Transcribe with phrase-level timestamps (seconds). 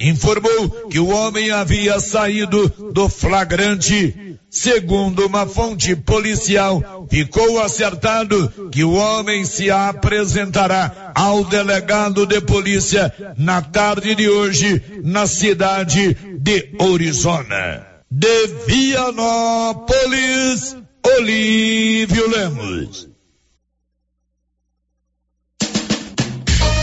[0.00, 4.38] informou que o homem havia saído do flagrante.
[4.50, 13.14] Segundo uma fonte policial, ficou acertado que o homem se apresentará ao delegado de polícia
[13.38, 17.86] na tarde de hoje na cidade de Orizona.
[18.10, 19.96] De Vianópolis,
[21.02, 23.11] Olívio Lemos.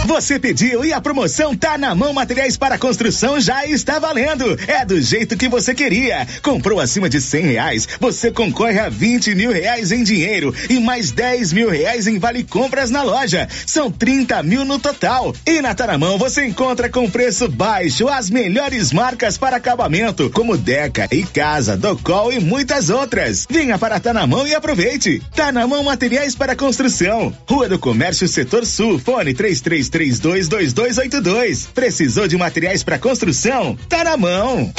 [0.10, 2.14] Você pediu e a promoção tá na mão.
[2.14, 4.58] Materiais para construção já está valendo.
[4.68, 6.28] É do jeito que você queria.
[6.42, 11.12] Comprou acima de cem reais, você concorre a vinte mil reais em dinheiro e mais
[11.12, 13.48] dez mil reais em vale compras na loja.
[13.68, 15.32] São trinta mil no total.
[15.46, 21.08] E na Taramão você encontra com preço baixo as melhores marcas para acabamento, como Deca
[21.12, 23.46] e Casa, Docol e muitas outras.
[23.48, 25.22] Venha para Tanamão e aproveite.
[25.36, 27.32] Tanamão Materiais para Construção.
[27.48, 28.98] Rua do Comércio Setor Sul.
[28.98, 31.68] Fone três três três 322282.
[31.74, 33.78] Precisou de materiais para construção?
[33.90, 34.74] Tá na mão.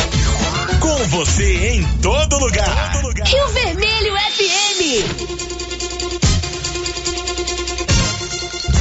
[0.80, 2.93] Com você em todo lugar.
[2.93, 3.26] todo lugar.
[3.26, 4.80] Rio Vermelho FM.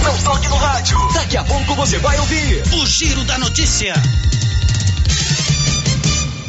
[0.01, 0.97] Não toque no rádio.
[1.13, 3.93] Daqui a pouco você vai ouvir o Giro da Notícia.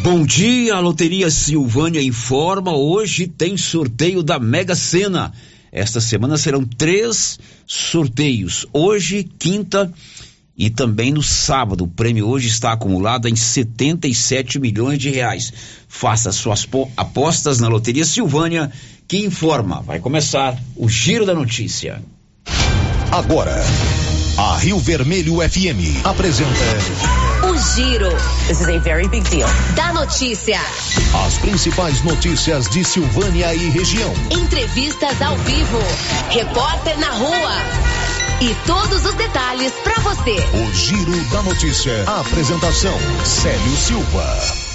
[0.03, 2.75] Bom dia, a Loteria Silvânia informa.
[2.75, 5.33] Hoje tem sorteio da Mega Sena.
[5.73, 8.67] Esta semana serão três sorteios.
[8.73, 9.93] Hoje, quinta
[10.57, 11.85] e também no sábado.
[11.85, 15.53] O prêmio hoje está acumulado em 77 milhões de reais.
[15.89, 18.71] Faça suas apostas na Loteria Silvânia,
[19.09, 19.81] que informa.
[19.81, 22.03] Vai começar o Giro da Notícia.
[23.11, 23.65] Agora,
[24.37, 27.20] a Rio Vermelho FM apresenta.
[27.61, 28.11] Giro.
[28.49, 29.49] This is a very big deal.
[29.77, 30.59] Da notícia.
[31.27, 34.13] As principais notícias de Silvânia e região.
[34.31, 35.79] Entrevistas ao vivo.
[36.31, 37.53] Repórter na rua.
[38.41, 40.37] E todos os detalhes para você.
[40.37, 42.05] O Giro da Notícia.
[42.07, 44.71] A apresentação: Célio Silva.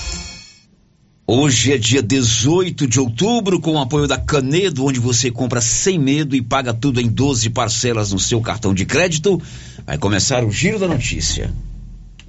[1.25, 5.97] Hoje é dia 18 de outubro, com o apoio da Canedo, onde você compra sem
[5.97, 9.41] medo e paga tudo em 12 parcelas no seu cartão de crédito.
[9.87, 11.51] Vai começar o Giro da Notícia.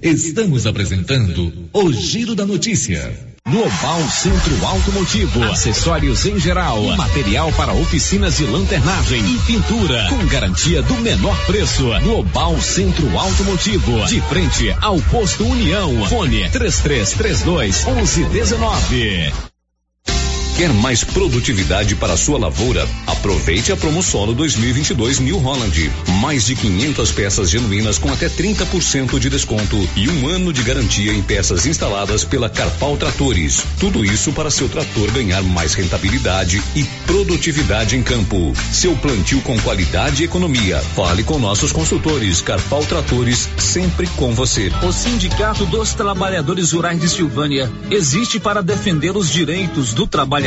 [0.01, 3.11] Estamos apresentando o Giro da Notícia.
[3.49, 10.83] Global Centro Automotivo, acessórios em geral, material para oficinas de lanternagem e pintura, com garantia
[10.83, 11.87] do menor preço.
[12.03, 16.05] Global Centro Automotivo, de frente ao posto União.
[16.07, 19.56] Fone 3332 1119.
[20.57, 22.89] Quer mais produtividade para sua lavoura?
[23.05, 25.91] Aproveite a Promosolo 2022 New Holland.
[26.19, 31.13] Mais de 500 peças genuínas com até 30% de desconto e um ano de garantia
[31.13, 33.63] em peças instaladas pela Carpal Tratores.
[33.79, 38.51] Tudo isso para seu trator ganhar mais rentabilidade e produtividade em campo.
[38.71, 40.79] Seu plantio com qualidade e economia.
[40.95, 42.41] Fale com nossos consultores.
[42.41, 44.71] Carpal Tratores, sempre com você.
[44.81, 50.46] O Sindicato dos Trabalhadores Rurais de Silvânia existe para defender os direitos do trabalhador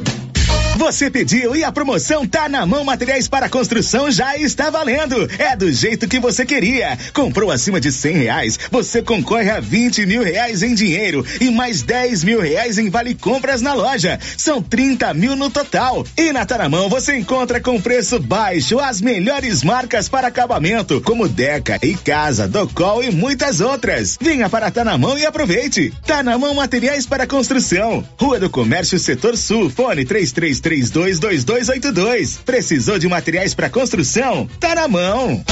[0.81, 2.83] Você pediu e a promoção tá na mão.
[2.83, 5.29] Materiais para construção já está valendo.
[5.37, 6.97] É do jeito que você queria.
[7.13, 11.83] Comprou acima de cem reais, você concorre a vinte mil reais em dinheiro e mais
[11.83, 14.19] dez mil reais em vale compras na loja.
[14.35, 16.03] São trinta mil no total.
[16.17, 21.77] E na Taramão você encontra com preço baixo as melhores marcas para acabamento, como Deca
[21.83, 24.17] e Casa, Docol e muitas outras.
[24.19, 25.93] Venha para Tanamão e aproveite.
[26.07, 28.03] Tanamão Materiais para Construção.
[28.19, 29.69] Rua do Comércio Setor Sul.
[29.69, 32.39] Fone três três três 322282.
[32.45, 34.47] Precisou de materiais para construção?
[34.59, 35.43] Tá na mão.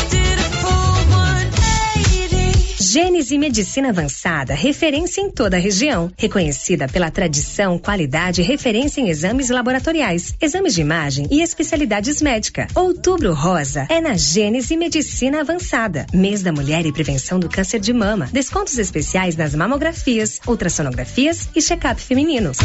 [2.81, 6.11] Gênese Medicina Avançada, referência em toda a região.
[6.17, 12.67] Reconhecida pela tradição, qualidade e referência em exames laboratoriais, exames de imagem e especialidades médicas.
[12.73, 16.07] Outubro Rosa é na Gênese Medicina Avançada.
[16.11, 18.27] Mês da Mulher e Prevenção do Câncer de Mama.
[18.31, 22.57] Descontos especiais nas mamografias, ultrassonografias e check-up femininos.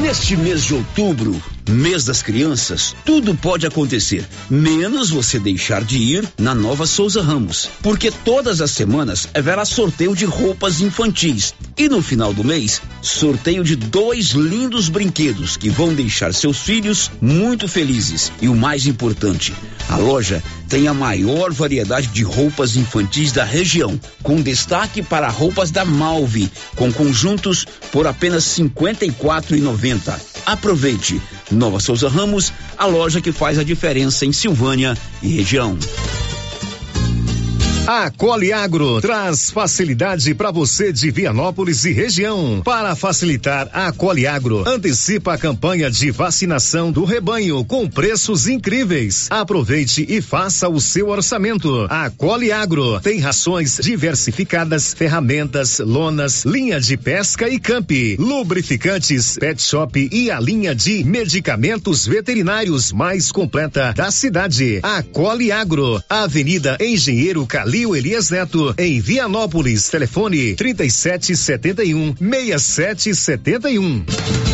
[0.00, 1.40] Neste mês de outubro,
[1.70, 7.68] mês das crianças, tudo pode acontecer, menos você deixar de ir na Nova Souza Ramos,
[7.82, 13.64] porque todas as semanas haverá sorteio de roupas infantis e no final do mês, sorteio
[13.64, 18.30] de dois lindos brinquedos que vão deixar seus filhos muito felizes.
[18.40, 19.52] E o mais importante,
[19.88, 25.72] a loja tem a maior variedade de roupas infantis da região, com destaque para roupas
[25.72, 30.14] da Malve, com conjuntos por apenas R$ 54,90.
[30.46, 31.20] Aproveite!
[31.50, 35.78] Nova Souza Ramos, a loja que faz a diferença em Silvânia e região.
[37.86, 42.62] A Coliagro traz facilidade para você de Vianópolis e região.
[42.64, 49.26] Para facilitar, a Coliagro antecipa a campanha de vacinação do rebanho com preços incríveis.
[49.28, 51.86] Aproveite e faça o seu orçamento.
[51.90, 60.08] A Coliagro tem rações diversificadas, ferramentas, lonas, linha de pesca e camp, lubrificantes, pet shop
[60.10, 64.80] e a linha de medicamentos veterinários mais completa da cidade.
[64.82, 69.88] A Coliagro, Avenida Engenheiro Cali Calil Elias Neto, em Vianópolis.
[69.88, 74.53] Telefone 3771 6771.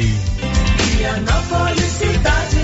[0.96, 2.61] Vianópolis, cidade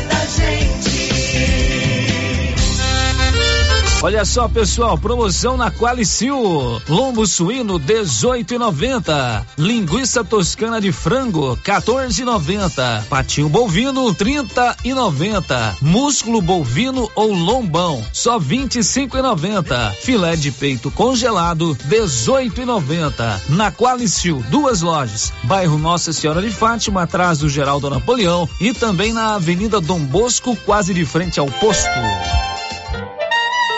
[4.01, 6.81] Olha só, pessoal, promoção na Qualicil.
[6.89, 9.45] Lombo suíno 18,90.
[9.59, 13.07] Linguiça toscana de frango 14,90.
[13.07, 15.79] Patinho bovino 30,90.
[15.83, 19.95] Músculo bovino ou lombão só 25,90.
[19.95, 23.41] Filé de peito congelado 18,90.
[23.49, 25.33] Na Qualicil, duas lojas.
[25.43, 30.55] Bairro Nossa Senhora de Fátima, atrás do Geraldo Napoleão e também na Avenida Dom Bosco,
[30.65, 31.89] quase de frente ao posto.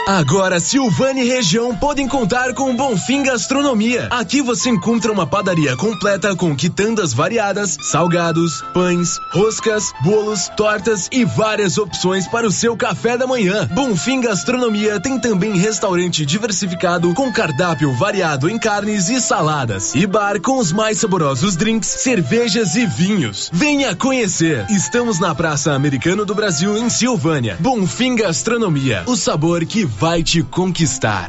[0.06, 4.08] Agora, Silvânia e região podem contar com Bonfim Gastronomia.
[4.11, 11.25] Aqui você encontra uma padaria completa com quitandas variadas, salgados, pães, roscas, bolos, tortas e
[11.25, 13.69] várias opções para o seu café da manhã.
[13.73, 20.41] Bonfim Gastronomia tem também restaurante diversificado com cardápio variado em carnes e saladas e bar
[20.41, 23.49] com os mais saborosos drinks, cervejas e vinhos.
[23.53, 24.67] Venha conhecer.
[24.70, 27.56] Estamos na Praça Americano do Brasil em Silvânia.
[27.61, 31.29] Bonfim Gastronomia, o sabor que vai te conquistar.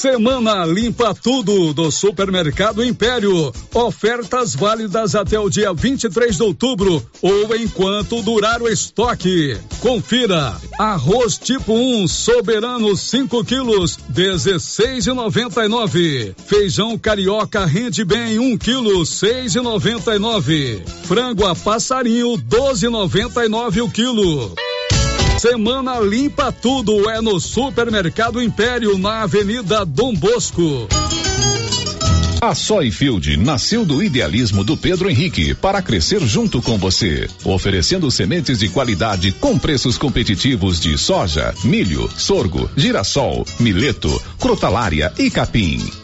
[0.00, 3.52] Semana Limpa Tudo do Supermercado Império.
[3.74, 9.58] Ofertas válidas até o dia 23 de outubro ou enquanto durar o estoque.
[9.80, 10.56] Confira.
[10.78, 16.34] Arroz tipo 1 soberano 5 quilos 16,99.
[16.46, 20.80] Feijão carioca rende bem 1 quilo 6,99.
[21.04, 24.54] frango a passarinho 12,99 o quilo.
[25.40, 30.86] Semana Limpa Tudo é no Supermercado Império, na Avenida Dom Bosco.
[32.42, 38.58] A Soyfield nasceu do idealismo do Pedro Henrique para crescer junto com você, oferecendo sementes
[38.58, 45.90] de qualidade com preços competitivos de soja, milho, sorgo, girassol, mileto, crotalária e capim.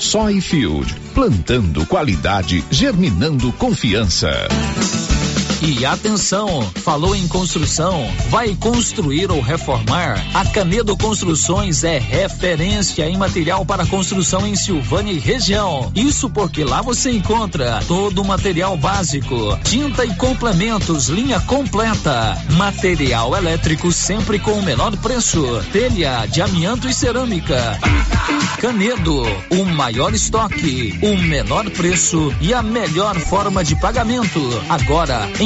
[0.00, 4.30] Soyfield, plantando qualidade, germinando confiança.
[5.62, 10.22] E atenção, falou em construção, vai construir ou reformar?
[10.34, 15.90] A Canedo Construções é referência em material para construção em Silvânia e região.
[15.94, 23.34] Isso porque lá você encontra todo o material básico, tinta e complementos, linha completa, material
[23.34, 27.78] elétrico sempre com o menor preço, telha de amianto e cerâmica.
[28.60, 34.40] Canedo, o maior estoque, o menor preço e a melhor forma de pagamento.
[34.68, 35.45] Agora em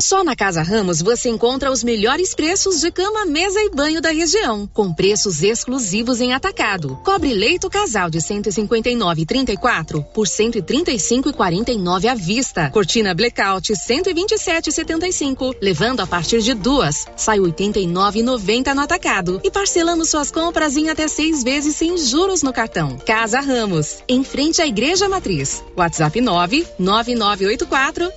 [0.00, 4.10] Só na Casa Ramos você encontra os melhores preços de cama, mesa e banho da
[4.10, 6.98] região, com preços exclusivos em atacado.
[7.04, 12.68] Cobre leito casal de 159,34 por 135,49 à vista.
[12.70, 17.06] Cortina blackout 127,75, levando a partir de duas.
[17.16, 22.52] Sai 89,90 no atacado e parcelamos suas compras em até seis vezes sem juros no
[22.52, 22.98] cartão.
[23.06, 25.64] Casa Ramos, em frente à Igreja Matriz.
[25.76, 28.12] WhatsApp 9 9984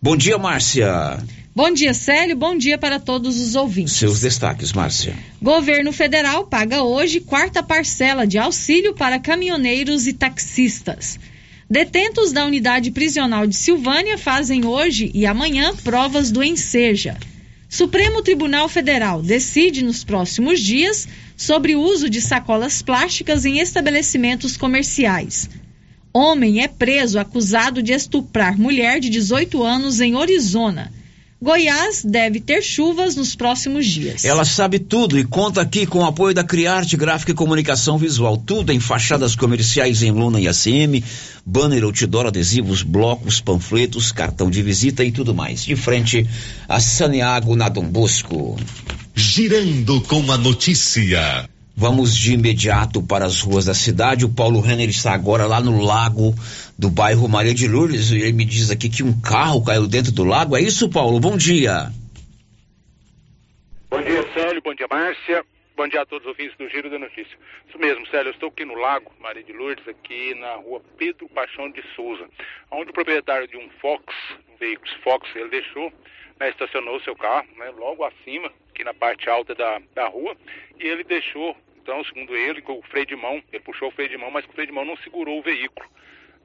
[0.00, 1.22] Bom dia, Márcia.
[1.54, 2.34] Bom dia, Célio.
[2.34, 3.92] Bom dia para todos os ouvintes.
[3.92, 5.14] Seus destaques, Márcia.
[5.40, 11.20] Governo federal paga hoje quarta parcela de auxílio para caminhoneiros e taxistas.
[11.70, 17.18] Detentos da unidade prisional de Silvânia fazem hoje e amanhã provas do Enseja.
[17.72, 24.58] Supremo Tribunal Federal decide nos próximos dias sobre o uso de sacolas plásticas em estabelecimentos
[24.58, 25.48] comerciais.
[26.12, 30.92] Homem é preso acusado de estuprar mulher de 18 anos em Arizona.
[31.42, 34.24] Goiás deve ter chuvas nos próximos dias.
[34.24, 38.36] Ela sabe tudo e conta aqui com o apoio da Criarte Gráfica e Comunicação Visual.
[38.36, 41.02] Tudo em fachadas comerciais em lona e ACM,
[41.44, 45.64] banner, outdoor, adesivos, blocos, panfletos, cartão de visita e tudo mais.
[45.64, 46.24] De frente
[46.68, 48.56] a Saneago na Dom Bosco.
[49.12, 51.48] Girando com a notícia.
[51.74, 54.24] Vamos de imediato para as ruas da cidade.
[54.24, 56.34] O Paulo Renner está agora lá no lago
[56.78, 58.10] do bairro Maria de Lourdes.
[58.10, 60.56] E ele me diz aqui que um carro caiu dentro do lago.
[60.56, 61.18] É isso, Paulo?
[61.18, 61.90] Bom dia.
[63.90, 64.62] Bom dia, Célio.
[64.62, 65.44] Bom dia, Márcia.
[65.74, 67.38] Bom dia a todos os ouvintes do Giro da Notícia.
[67.66, 68.28] Isso mesmo, Célio.
[68.28, 72.28] Eu estou aqui no Lago Maria de Lourdes, aqui na rua Pedro Paixão de Souza,
[72.70, 74.04] onde o proprietário de um Fox,
[74.50, 75.90] um veículo Fox, ele deixou,
[76.38, 80.36] né, estacionou seu carro, né, logo acima, aqui na parte alta da, da rua,
[80.78, 84.10] e ele deixou, então, segundo ele, com o freio de mão, ele puxou o freio
[84.10, 85.88] de mão, mas o freio de mão não segurou o veículo,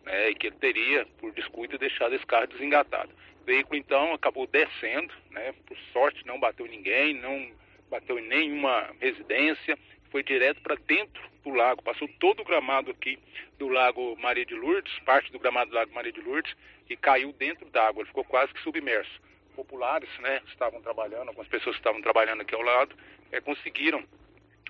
[0.06, 3.10] né, e que ele teria, por descuido, deixado esse carro desengatado.
[3.42, 8.90] O veículo, então, acabou descendo, né, por sorte não bateu ninguém, não bateu em nenhuma
[9.00, 9.78] residência,
[10.12, 13.20] foi direto para dentro do lago, passou todo o gramado aqui
[13.58, 16.54] do Lago Maria de Lourdes, parte do gramado do Lago Maria de Lourdes,
[16.90, 19.22] e caiu dentro d'água, ele ficou quase que submerso.
[19.56, 22.96] Populares, né, estavam trabalhando, algumas pessoas estavam trabalhando aqui ao lado,
[23.32, 24.04] é, conseguiram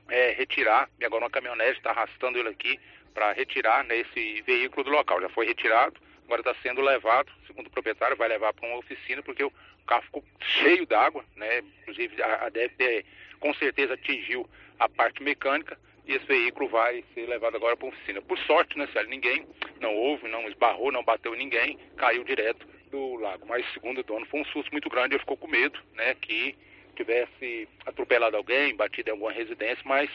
[0.10, 2.80] é, retirar, e agora uma caminhonete está arrastando ele aqui
[3.14, 5.20] para retirar né, esse veículo do local.
[5.22, 9.24] Já foi retirado, agora está sendo levado, segundo o proprietário, vai levar para uma oficina,
[9.24, 9.52] porque o
[9.88, 11.64] carro ficou cheio d'água, né?
[11.82, 13.06] Inclusive a, a deve
[13.40, 17.94] com certeza atingiu a parte mecânica e esse veículo vai ser levado agora para uma
[17.94, 18.22] oficina.
[18.22, 19.46] Por sorte, né, Célio, ninguém
[19.80, 23.46] não houve, não esbarrou, não bateu ninguém, caiu direto do lago.
[23.48, 26.56] Mas segundo o dono, foi um susto muito grande, ele ficou com medo, né, que
[26.96, 30.10] tivesse atropelado alguém, batido em alguma residência, mas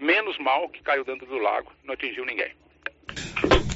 [0.00, 2.52] menos mal que caiu dentro do lago, não atingiu ninguém.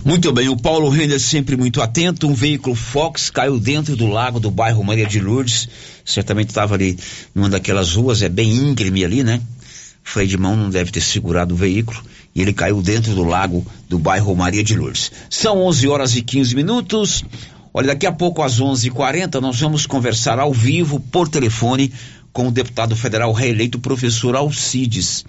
[0.05, 2.29] Muito bem, o Paulo Renner sempre muito atento.
[2.29, 5.69] Um veículo Fox caiu dentro do lago do bairro Maria de Lourdes.
[6.05, 6.97] Certamente estava ali
[7.35, 9.41] numa daquelas ruas, é bem íngreme ali, né?
[10.09, 12.01] freio de mão não deve ter segurado o veículo
[12.35, 15.13] e ele caiu dentro do lago do bairro Maria de Lourdes.
[15.29, 17.25] São 11 horas e 15 minutos.
[17.75, 21.93] Olha, daqui a pouco às 11:40 nós vamos conversar ao vivo por telefone
[22.33, 25.25] com o deputado federal reeleito professor Alcides.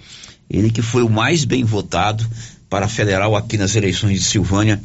[0.48, 2.26] Ele que foi o mais bem votado
[2.70, 4.80] para federal aqui nas eleições de Silvânia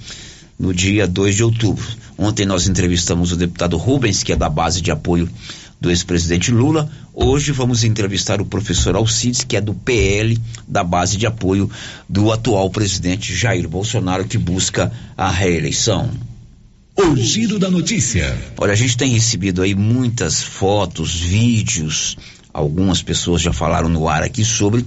[0.57, 1.85] no dia 2 de outubro.
[2.17, 5.29] Ontem nós entrevistamos o deputado Rubens, que é da base de apoio
[5.79, 6.89] do ex-presidente Lula.
[7.13, 10.37] Hoje vamos entrevistar o professor Alcides, que é do PL,
[10.67, 11.69] da base de apoio
[12.09, 16.09] do atual presidente Jair Bolsonaro, que busca a reeleição.
[16.97, 18.35] O giro da notícia.
[18.57, 22.17] Olha, a gente tem recebido aí muitas fotos, vídeos,
[22.53, 24.85] algumas pessoas já falaram no ar aqui sobre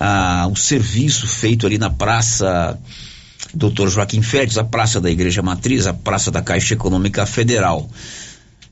[0.00, 2.76] ah, o serviço feito ali na praça
[3.54, 3.88] Dr.
[3.88, 7.88] Joaquim Félix, a praça da Igreja Matriz, a praça da Caixa Econômica Federal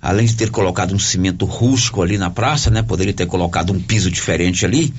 [0.00, 2.82] além de ter colocado um cimento rústico ali na praça, né?
[2.82, 4.94] Poderia ter colocado um piso diferente ali,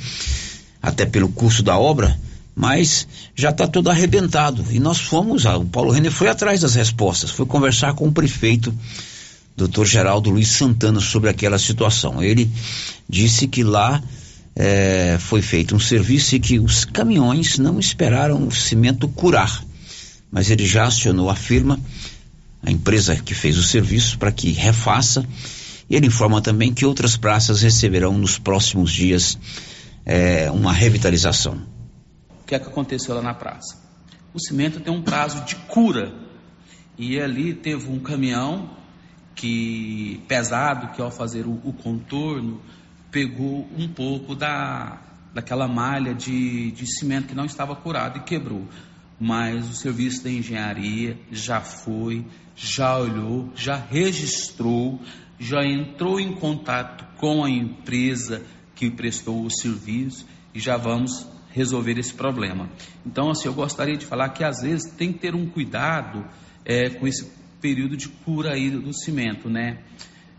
[0.82, 2.20] até pelo custo da obra,
[2.56, 4.66] mas já está tudo arrebentado.
[4.70, 8.74] E nós fomos, o Paulo Renner foi atrás das respostas, foi conversar com o prefeito,
[9.56, 12.22] doutor Geraldo Luiz Santana, sobre aquela situação.
[12.22, 12.52] Ele
[13.08, 14.02] disse que lá
[14.56, 19.64] é, foi feito um serviço e que os caminhões não esperaram o cimento curar.
[20.32, 21.80] Mas ele já acionou a firma
[22.62, 25.26] a empresa que fez o serviço, para que refaça.
[25.90, 29.38] E ele informa também que outras praças receberão nos próximos dias
[30.06, 31.62] é, uma revitalização.
[32.42, 33.78] O que é que aconteceu lá na praça?
[34.34, 36.14] O cimento tem um prazo de cura.
[36.98, 38.72] E ali teve um caminhão
[39.34, 42.62] que pesado, que ao fazer o, o contorno,
[43.12, 45.02] pegou um pouco da,
[45.34, 48.68] daquela malha de, de cimento que não estava curado e quebrou
[49.20, 55.00] mas o serviço da engenharia já foi, já olhou, já registrou,
[55.38, 58.46] já entrou em contato com a empresa
[58.76, 62.70] que prestou o serviço e já vamos resolver esse problema.
[63.06, 66.26] Então, assim, eu gostaria de falar que às vezes tem que ter um cuidado
[66.64, 69.80] é, com esse período de cura aí do cimento, né?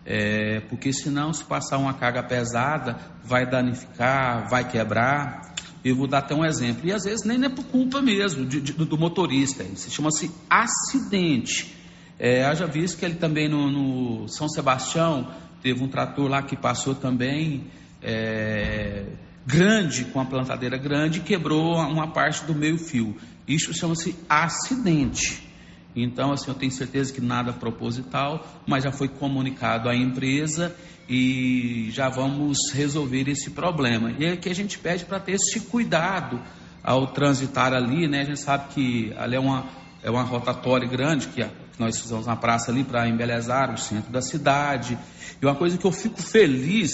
[0.04, 5.54] É, porque senão, se passar uma carga pesada, vai danificar, vai quebrar.
[5.84, 6.86] Eu vou dar até um exemplo.
[6.86, 9.62] E às vezes nem é por culpa mesmo de, de, do motorista.
[9.62, 11.74] Isso chama-se acidente.
[12.18, 15.32] É, haja visto que ele também no, no, São Sebastião
[15.62, 17.66] teve um trator lá que passou também
[18.02, 19.06] é,
[19.46, 23.16] grande, com a plantadeira grande, e quebrou uma parte do meio fio.
[23.48, 25.49] Isso chama-se acidente.
[25.94, 30.74] Então, assim, eu tenho certeza que nada proposital, mas já foi comunicado à empresa
[31.08, 34.12] e já vamos resolver esse problema.
[34.18, 36.40] E é que a gente pede para ter esse cuidado
[36.82, 38.20] ao transitar ali, né?
[38.20, 39.66] A gente sabe que ali é uma,
[40.02, 41.44] é uma rotatória grande que,
[41.80, 44.98] nós fizemos na praça ali para embelezar o centro da cidade.
[45.40, 46.92] E uma coisa que eu fico feliz,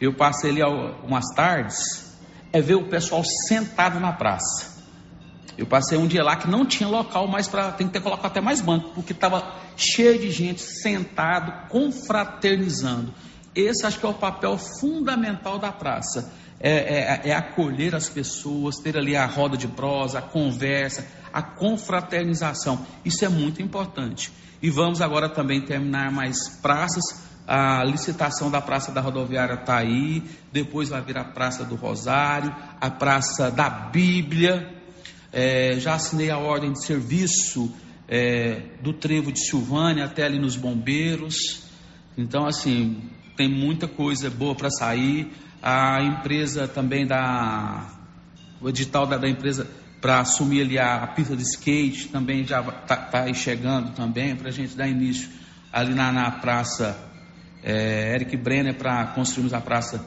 [0.00, 0.62] eu passei ali
[1.04, 2.18] umas tardes,
[2.52, 4.77] é ver o pessoal sentado na praça.
[5.58, 7.72] Eu passei um dia lá que não tinha local mais para.
[7.72, 13.12] Tem que ter colocado até mais banco, porque estava cheio de gente sentado, confraternizando.
[13.56, 16.32] Esse acho que é o papel fundamental da praça.
[16.60, 21.42] É, é, é, acolher as pessoas, ter ali a roda de prosa, a conversa, a
[21.42, 22.86] confraternização.
[23.04, 24.32] Isso é muito importante.
[24.62, 27.26] E vamos agora também terminar mais praças.
[27.46, 32.54] A licitação da Praça da Rodoviária está aí, depois vai vir a Praça do Rosário,
[32.80, 34.77] a Praça da Bíblia,
[35.32, 37.72] é, já assinei a ordem de serviço
[38.08, 41.62] é, do trevo de Silvânia até ali nos bombeiros.
[42.16, 43.02] Então, assim,
[43.36, 45.30] tem muita coisa boa para sair.
[45.62, 47.94] A empresa também da.
[48.60, 49.68] O edital da, da empresa
[50.00, 54.34] para assumir ali a, a, pista de skate também já está tá aí chegando também,
[54.34, 55.28] para a gente dar início
[55.72, 56.96] ali na, na praça
[57.62, 60.04] é, Eric Brenner para construirmos a praça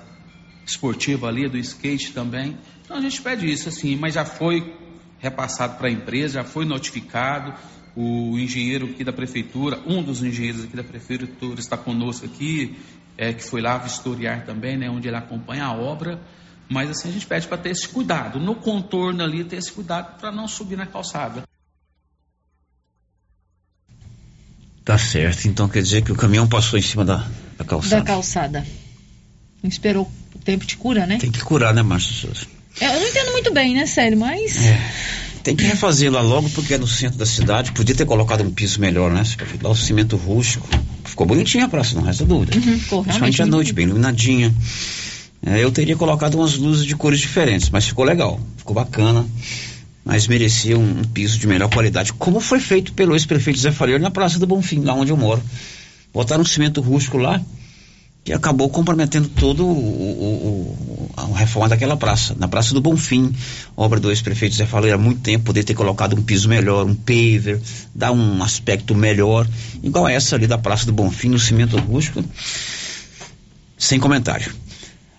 [0.65, 2.57] esportiva ali, do skate também.
[2.83, 4.80] Então a gente pede isso, assim, mas já foi
[5.21, 7.53] repassado para a empresa, já foi notificado.
[7.95, 12.77] O engenheiro aqui da prefeitura, um dos engenheiros aqui da prefeitura está conosco aqui,
[13.17, 16.19] é, que foi lá vistoriar também, né, onde ele acompanha a obra.
[16.69, 20.17] Mas assim a gente pede para ter esse cuidado, no contorno ali, ter esse cuidado
[20.17, 21.43] para não subir na calçada.
[24.85, 27.97] Tá certo, então quer dizer que o caminhão passou em cima da, da calçada.
[27.97, 28.67] Da calçada.
[29.61, 31.17] Não esperou o tempo de cura, né?
[31.17, 32.60] Tem que curar, né, Márcio Souza?
[32.79, 34.65] Eu não entendo muito bem, né, sério, mas.
[34.65, 34.91] É.
[35.43, 37.71] Tem que refazer lá logo porque é no centro da cidade.
[37.71, 39.23] Podia ter colocado um piso melhor, né?
[39.61, 40.67] Lá o cimento rústico.
[41.03, 42.55] Ficou bonitinha a praça, não resta dúvida.
[42.55, 44.53] Uhum, ficou Principalmente à noite, bem iluminadinha.
[45.43, 49.25] É, eu teria colocado umas luzes de cores diferentes, mas ficou legal, ficou bacana.
[50.05, 54.01] Mas merecia um, um piso de melhor qualidade, como foi feito pelo ex-prefeito Zé Fareiro
[54.01, 55.41] na Praça do Bonfim, lá onde eu moro.
[56.13, 57.41] Botaram um cimento rústico lá,
[58.23, 62.35] que acabou comprometendo todo o, o, o, a reforma daquela praça.
[62.37, 63.33] Na Praça do Bonfim,
[63.75, 66.93] obra do ex-prefeito Zé Faleiro há muito tempo, poder ter colocado um piso melhor, um
[66.93, 67.59] paver,
[67.95, 69.47] dar um aspecto melhor,
[69.81, 72.23] igual essa ali da Praça do Bonfim, no cimento rústico,
[73.77, 74.53] sem comentário.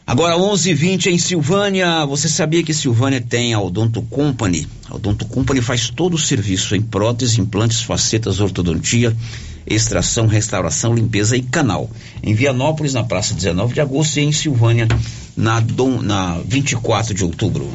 [0.06, 2.04] Agora 11:20 em Silvânia.
[2.06, 4.68] Você sabia que Silvânia tem a Odonto Company?
[4.88, 9.16] A Odonto Company faz todo o serviço em próteses, implantes, facetas, ortodontia,
[9.66, 11.90] extração, restauração, limpeza e canal.
[12.22, 14.88] Em Vianópolis, na praça 19 de agosto, e em Silvânia,
[15.36, 17.70] na, Dom, na 24 de outubro.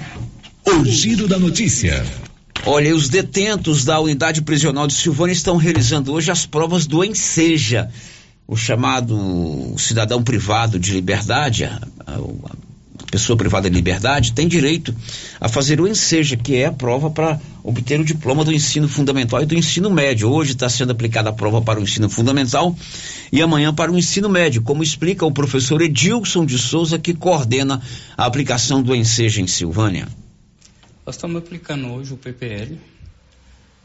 [0.66, 2.06] O giro da notícia.
[2.66, 7.90] Olha, os detentos da unidade prisional de Silvânia estão realizando hoje as provas do Enseja
[8.48, 11.70] o chamado cidadão privado de liberdade,
[13.10, 14.94] pessoa privada de liberdade, tem direito
[15.40, 19.42] a fazer o enseja, que é a prova para obter o diploma do ensino fundamental
[19.42, 20.30] e do ensino médio.
[20.30, 22.76] Hoje está sendo aplicada a prova para o ensino fundamental
[23.32, 27.82] e amanhã para o ensino médio, como explica o professor Edilson de Souza, que coordena
[28.18, 30.08] a aplicação do enseja em Silvânia.
[31.06, 32.78] Nós estamos aplicando hoje o PPL,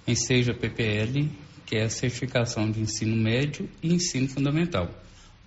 [0.07, 1.31] enseja PPL,
[1.65, 4.91] que é a certificação de ensino médio e ensino fundamental.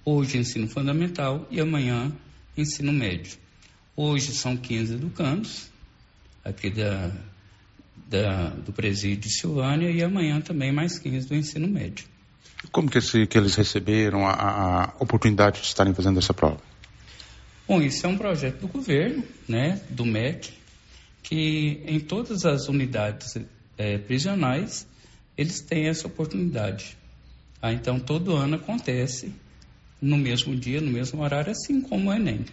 [0.04, 2.12] Hoje, ensino fundamental e amanhã,
[2.58, 3.45] ensino médio.
[3.98, 5.70] Hoje são 15 educandos,
[6.44, 7.12] aqui da,
[8.10, 12.06] da, do presídio de Silvânia, e amanhã também mais 15 do ensino médio.
[12.74, 16.60] Como que, esse, que eles receberam a, a, oportunidade de estarem fazendo essa prova?
[17.66, 20.52] Bom, isso é um projeto do governo, né, do MEC,
[21.24, 23.38] que em todas as unidades
[23.78, 24.86] é, prisionais
[25.38, 26.98] eles têm essa oportunidade.
[27.62, 29.34] Ah, então, todo ano acontece
[30.02, 32.46] no mesmo dia, no mesmo horário, assim como o Enem.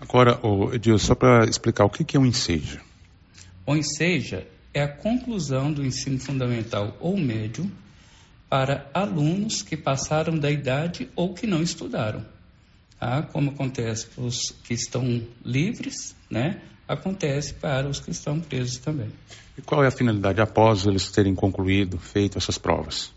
[0.00, 2.80] Agora, oh, Edil, só para explicar, o que, que é um Enseja?
[3.66, 7.70] O Enseja é a conclusão do ensino fundamental ou médio
[8.48, 12.24] para alunos que passaram da idade ou que não estudaram.
[13.00, 16.60] Ah, como acontece para os que estão livres, né?
[16.88, 19.10] acontece para os que estão presos também.
[19.56, 23.12] E qual é a finalidade após eles terem concluído, feito essas provas?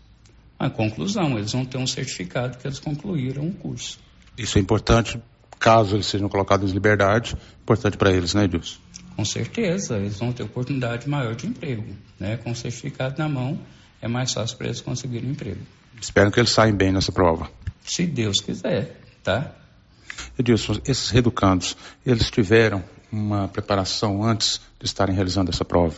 [0.58, 3.98] A conclusão, eles vão ter um certificado que eles concluíram o curso.
[4.36, 5.20] Isso é importante,
[5.62, 8.80] caso eles sejam colocados em liberdade, importante para eles, né, Edilson?
[9.14, 11.86] Com certeza, eles vão ter oportunidade maior de emprego,
[12.18, 12.36] né?
[12.38, 13.58] Com o certificado na mão,
[14.00, 15.60] é mais fácil para eles conseguirem emprego.
[16.00, 17.48] Espero que eles saiam bem nessa prova.
[17.84, 19.54] Se Deus quiser, tá?
[20.36, 25.94] Edilson, esses reeducandos, eles tiveram uma preparação antes de estarem realizando essa prova?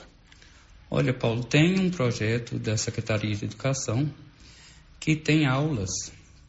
[0.90, 4.10] Olha, Paulo, tem um projeto da Secretaria de Educação
[5.00, 5.90] que tem aulas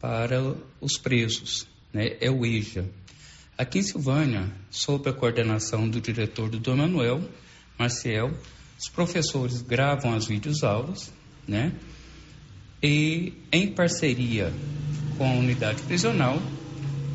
[0.00, 2.16] para os presos, né?
[2.20, 2.84] É o EJA.
[3.58, 7.22] Aqui em Silvânia, sob a coordenação do diretor do Dom Manuel,
[7.78, 8.30] Marciel,
[8.78, 11.10] os professores gravam as videoaulas,
[11.48, 11.72] né?
[12.82, 14.52] E em parceria
[15.16, 16.36] com a unidade prisional,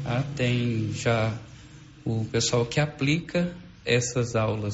[0.04, 0.24] tá?
[0.36, 1.32] tem já
[2.04, 4.74] o pessoal que aplica essas aulas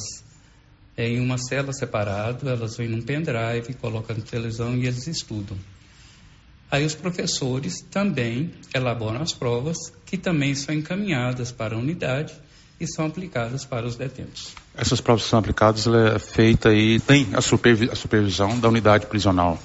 [0.97, 5.57] em uma cela separada, elas vêm num pendrive, colocam na televisão e eles estudam.
[6.69, 12.33] Aí os professores também elaboram as provas, que também são encaminhadas para a unidade
[12.79, 14.53] e são aplicadas para os detentos.
[14.75, 19.05] Essas provas são aplicadas, ela é feita e tem a, supervi a supervisão da unidade
[19.07, 19.57] prisional.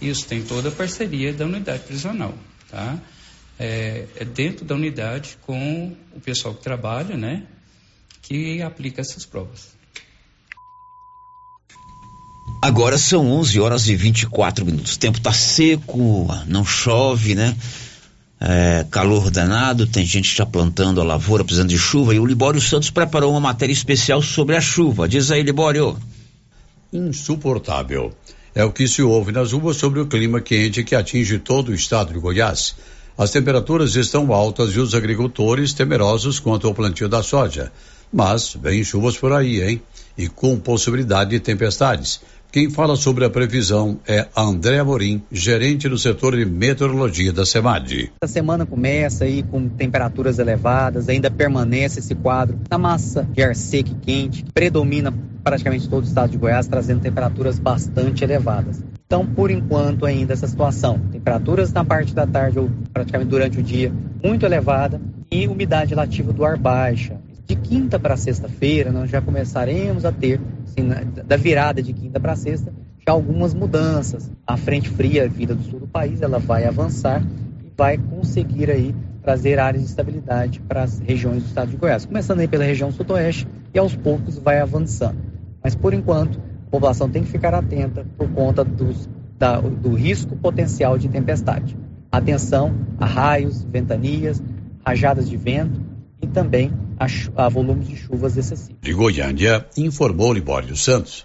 [0.00, 2.34] Isso, tem toda a parceria da unidade prisional,
[2.70, 2.98] tá?
[3.60, 7.46] é, é dentro da unidade com o pessoal que trabalha, né,
[8.22, 9.68] que aplica essas provas.
[12.62, 14.94] Agora são 11 horas e 24 minutos.
[14.94, 17.56] O tempo está seco, não chove, né?
[18.38, 22.14] É, calor danado, tem gente já plantando a lavoura, precisando de chuva.
[22.14, 25.08] E o Libório Santos preparou uma matéria especial sobre a chuva.
[25.08, 25.96] Diz aí, Libório.
[26.92, 28.12] Insuportável.
[28.54, 31.74] É o que se ouve nas ruas sobre o clima quente que atinge todo o
[31.74, 32.74] estado de Goiás.
[33.16, 37.72] As temperaturas estão altas e os agricultores temerosos quanto ao plantio da soja.
[38.12, 39.82] Mas vem chuvas por aí, hein?
[40.18, 42.20] E com possibilidade de tempestades.
[42.52, 48.10] Quem fala sobre a previsão é André Amorim, gerente do setor de meteorologia da SEMAD.
[48.20, 53.54] A semana começa aí com temperaturas elevadas, ainda permanece esse quadro na massa de ar
[53.54, 58.82] seco e quente, que predomina praticamente todo o estado de Goiás, trazendo temperaturas bastante elevadas.
[59.06, 60.98] Então, por enquanto, ainda essa situação.
[61.12, 63.92] Temperaturas na parte da tarde ou praticamente durante o dia
[64.24, 67.16] muito elevada e umidade relativa do ar baixa.
[67.50, 70.88] De quinta para sexta-feira, nós já começaremos a ter assim,
[71.26, 72.72] da virada de quinta para sexta,
[73.04, 74.30] já algumas mudanças.
[74.46, 77.20] A frente fria vinda do sul do país, ela vai avançar
[77.64, 82.06] e vai conseguir aí trazer áreas de estabilidade para as regiões do estado de Goiás.
[82.06, 85.18] Começando aí pela região sudoeste e aos poucos vai avançando.
[85.60, 90.36] Mas por enquanto, a população tem que ficar atenta por conta dos, da, do risco
[90.36, 91.76] potencial de tempestade.
[92.12, 94.40] Atenção a raios, ventanias,
[94.86, 95.80] rajadas de vento
[96.22, 97.06] e também a,
[97.46, 98.76] a volumes de chuvas excessivos.
[98.82, 101.24] De Goiânia, informou Libório Santos.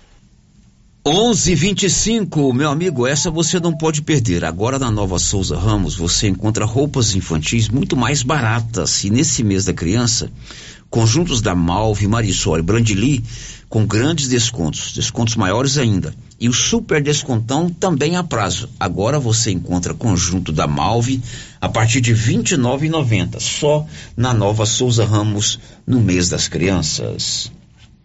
[1.05, 4.43] 11:25, meu amigo, essa você não pode perder.
[4.43, 9.03] Agora na Nova Souza Ramos você encontra roupas infantis muito mais baratas.
[9.03, 10.31] E nesse mês da criança,
[10.89, 13.23] conjuntos da Malve, Marisol e Brandili
[13.75, 16.15] com grandes descontos, descontos maiores ainda.
[16.39, 18.69] E o super descontão também a prazo.
[18.79, 21.21] Agora você encontra conjunto da Malve
[21.59, 23.85] a partir de R$ 29,90, só
[24.15, 27.51] na Nova Souza Ramos no mês das crianças.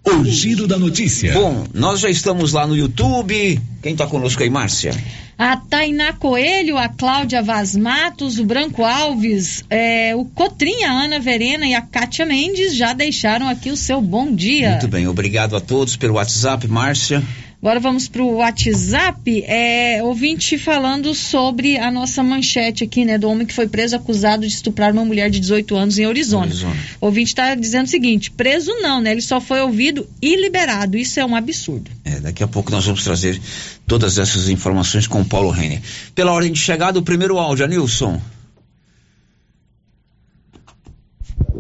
[0.05, 1.35] O giro da notícia.
[1.35, 3.61] Bom, nós já estamos lá no YouTube.
[3.81, 4.93] Quem está conosco aí, Márcia?
[5.41, 11.19] A Tainá Coelho, a Cláudia Vaz Matos, o Branco Alves, é, o Cotrinha, a Ana
[11.19, 14.73] Verena e a Kátia Mendes já deixaram aqui o seu bom dia.
[14.73, 17.23] Muito bem, obrigado a todos pelo WhatsApp, Márcia.
[17.63, 19.45] Agora vamos para o WhatsApp.
[19.47, 23.19] É, ouvinte falando sobre a nossa manchete aqui, né?
[23.19, 26.47] Do homem que foi preso acusado de estuprar uma mulher de 18 anos em Arizona.
[26.47, 26.77] Arizona.
[26.99, 29.13] O ouvinte está dizendo o seguinte: preso não, né?
[29.13, 30.97] Ele só foi ouvido e liberado.
[30.97, 31.91] Isso é um absurdo.
[32.03, 33.39] É, daqui a pouco nós vamos trazer
[33.87, 35.83] todas essas informações com o Paulo Renner.
[36.15, 38.19] Pela ordem de chegada, o primeiro áudio, Nilson.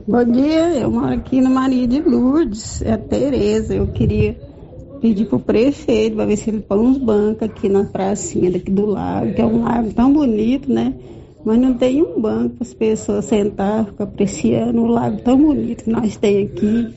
[0.08, 3.74] Bom dia, eu moro aqui no Maria de Lourdes, é a Tereza.
[3.74, 4.49] Eu queria
[5.00, 8.86] pedir pro prefeito para ver se ele põe uns bancos aqui na pracinha daqui do
[8.86, 10.94] lago, que é um lago tão bonito, né?
[11.44, 15.84] Mas não tem um banco para as pessoas sentar, ficar apreciando o lago tão bonito
[15.84, 16.94] que nós temos aqui.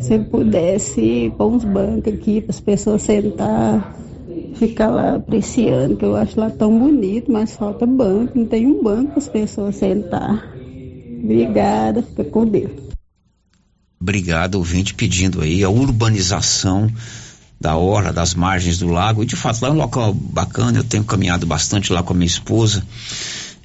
[0.00, 3.96] Se ele pudesse pôr uns bancos aqui para as pessoas sentar,
[4.56, 8.82] ficar lá apreciando, que eu acho lá tão bonito, mas falta banco, não tem um
[8.82, 10.52] banco para as pessoas sentar.
[11.22, 12.72] Obrigada, fica com Deus.
[14.00, 16.88] Obrigado, ouvinte, pedindo aí a urbanização
[17.60, 19.22] da orla, das margens do lago.
[19.22, 22.16] E de fato, lá é um local bacana, eu tenho caminhado bastante lá com a
[22.16, 22.84] minha esposa.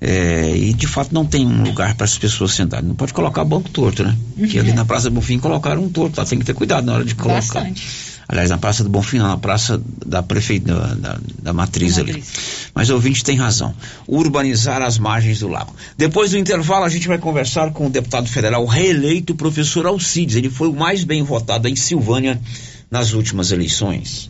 [0.03, 2.87] É, e de fato não tem um lugar para as pessoas sentarem.
[2.87, 4.17] Não pode colocar banco torto, né?
[4.35, 4.47] Uhum.
[4.47, 6.25] Que ali na Praça do Bonfim colocaram um torto, tá?
[6.25, 7.35] tem que ter cuidado na hora de colocar.
[7.35, 7.87] Bastante.
[8.27, 12.13] Aliás, na Praça do Bonfim, não, na Praça da Prefeitura, da, da, Matriz da ali.
[12.13, 12.33] Matriz.
[12.73, 13.75] Mas o ouvinte tem razão.
[14.07, 15.75] Urbanizar as margens do lago.
[15.97, 20.37] Depois do intervalo, a gente vai conversar com o deputado federal reeleito, professor Alcides.
[20.37, 22.39] Ele foi o mais bem votado em Silvânia
[22.91, 24.29] nas últimas eleições.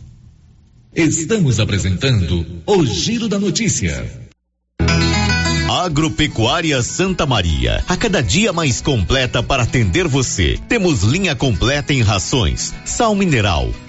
[0.94, 4.22] Estamos apresentando o Giro da Notícia.
[5.68, 10.60] Agropecuária Santa Maria, a cada dia mais completa para atender você.
[10.68, 13.68] Temos linha completa em rações, sal mineral,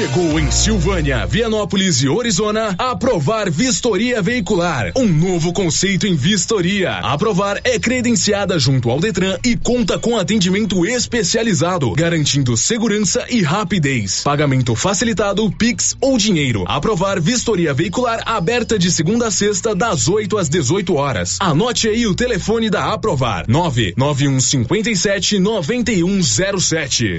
[0.00, 6.92] Chegou em Silvânia, Vianópolis e Orizona Aprovar Vistoria Veicular, um novo conceito em vistoria.
[6.98, 14.22] Aprovar é credenciada junto ao Detran e conta com atendimento especializado, garantindo segurança e rapidez.
[14.22, 16.64] Pagamento facilitado, Pix ou dinheiro.
[16.68, 21.36] Aprovar Vistoria Veicular aberta de segunda a sexta das 8 às 18 horas.
[21.40, 27.18] Anote aí o telefone da Aprovar: 99157 9107.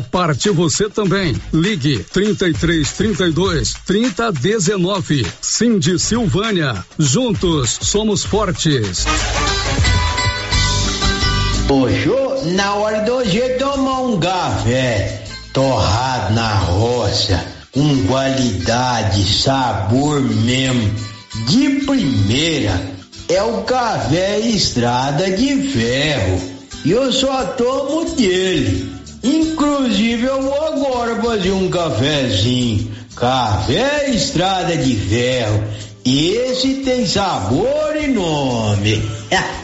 [0.00, 1.36] parte você também.
[1.52, 5.26] Ligue 33 32 30 19.
[5.40, 6.84] Cindy Silvânia.
[6.98, 9.04] Juntos somos fortes.
[11.68, 12.10] Hoje,
[12.54, 17.42] na hora do hoje tomar um café torrado na roça,
[17.72, 20.92] com qualidade, sabor mesmo,
[21.46, 22.80] de primeira,
[23.28, 26.40] é o café Estrada de Ferro.
[26.84, 28.92] E eu só tomo dele.
[29.22, 29.73] Inclusive
[30.22, 32.92] eu vou agora fazer um cafezinho.
[33.16, 35.64] Café Estrada de Ferro.
[36.04, 39.02] Esse tem sabor e nome.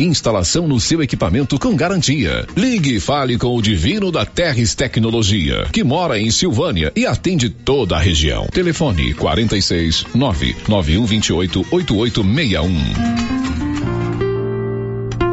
[0.00, 2.46] Instalação no seu equipamento com garantia.
[2.56, 7.50] Ligue e fale com o Divino da Terres Tecnologia, que mora em Silvânia e atende
[7.50, 8.46] toda a região.
[8.46, 13.67] Telefone 46 99128 8861.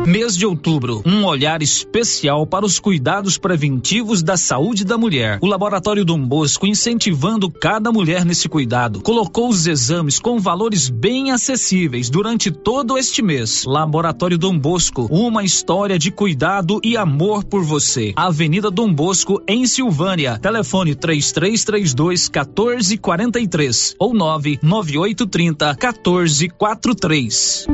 [0.05, 5.39] Mês de outubro, um olhar especial para os cuidados preventivos da saúde da mulher.
[5.41, 11.31] O Laboratório Dom Bosco, incentivando cada mulher nesse cuidado, colocou os exames com valores bem
[11.31, 13.65] acessíveis durante todo este mês.
[13.65, 18.13] Laboratório Dom Bosco, uma história de cuidado e amor por você.
[18.15, 20.37] Avenida Dom Bosco, em Silvânia.
[20.37, 27.65] Telefone 3332 1443 ou 99830 1443.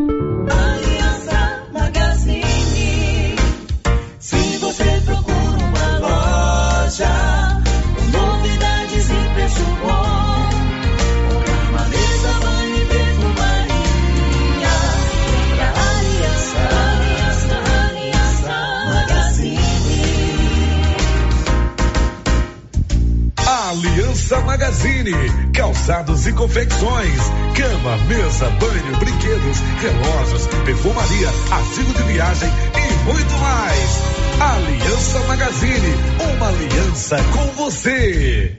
[24.71, 27.19] Magazine, calçados e confecções,
[27.57, 33.99] cama, mesa, banho, brinquedos, relógios, perfumaria, artigo de viagem e muito mais.
[34.39, 35.93] Aliança Magazine,
[36.38, 38.55] uma aliança com você.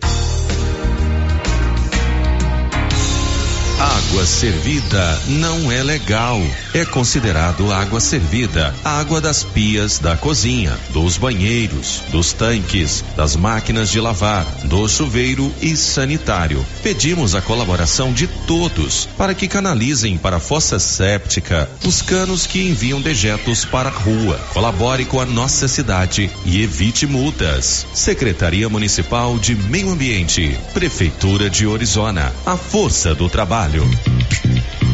[3.81, 6.39] Água servida não é legal.
[6.75, 13.91] É considerado água servida, água das pias da cozinha, dos banheiros, dos tanques, das máquinas
[13.91, 16.65] de lavar, do chuveiro e sanitário.
[16.83, 22.63] Pedimos a colaboração de todos para que canalizem para a fossa séptica os canos que
[22.63, 24.39] enviam dejetos para a rua.
[24.53, 27.87] Colabore com a nossa cidade e evite multas.
[27.93, 32.33] Secretaria Municipal de Meio Ambiente, Prefeitura de Orizona.
[32.47, 33.87] A força do trabalho.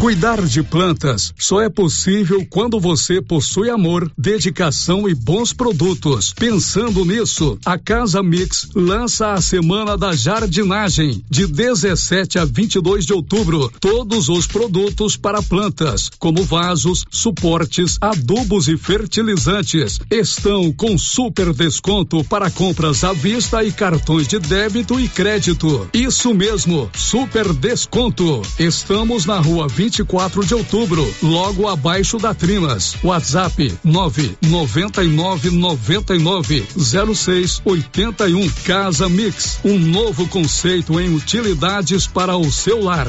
[0.01, 6.33] Cuidar de plantas só é possível quando você possui amor, dedicação e bons produtos.
[6.33, 13.13] Pensando nisso, a Casa Mix lança a Semana da Jardinagem, de 17 a 22 de
[13.13, 13.73] outubro.
[13.81, 22.23] Todos os produtos para plantas, como vasos, suportes, adubos e fertilizantes, estão com super desconto
[22.23, 25.91] para compras à vista e cartões de débito e crédito.
[25.93, 28.43] Isso mesmo, super desconto.
[28.61, 32.95] Estamos na rua 24 de outubro, logo abaixo da Trimas.
[33.03, 36.67] WhatsApp 999 99
[37.15, 38.49] 06 81.
[38.65, 43.09] Casa Mix, um novo conceito em utilidades para o seu lar.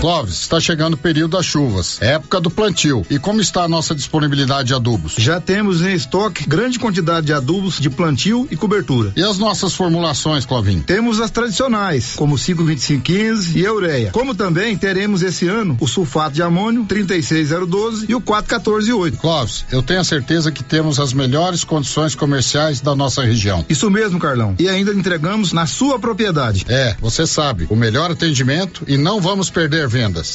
[0.00, 3.04] Clóvis, está chegando o período das chuvas, é época do plantio.
[3.08, 5.14] E como está a nossa disponibilidade de adubos?
[5.16, 9.12] Já temos em estoque grande quantidade de adubos de plantio e cobertura.
[9.16, 10.82] E as nossas formulações, Clovinho?
[10.82, 14.10] Temos as tradicionais, como 52515 e ureia.
[14.12, 19.16] Como também teremos esse ano o sulfato de amônio 36012 e o 4148.
[19.16, 23.64] Clóvis, eu tenho a certeza que temos as melhores condições comerciais da nossa região.
[23.68, 24.54] Isso mesmo, Carlão.
[24.58, 26.64] E ainda entregamos na sua propriedade.
[26.68, 30.34] É, você sabe, o melhor atendimento e não vamos perder vendas.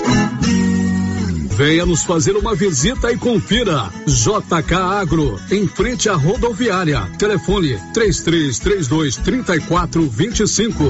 [1.55, 3.89] Venha nos fazer uma visita e confira.
[4.07, 7.01] JK Agro, em frente à rodoviária.
[7.19, 10.89] Telefone 3332 3425.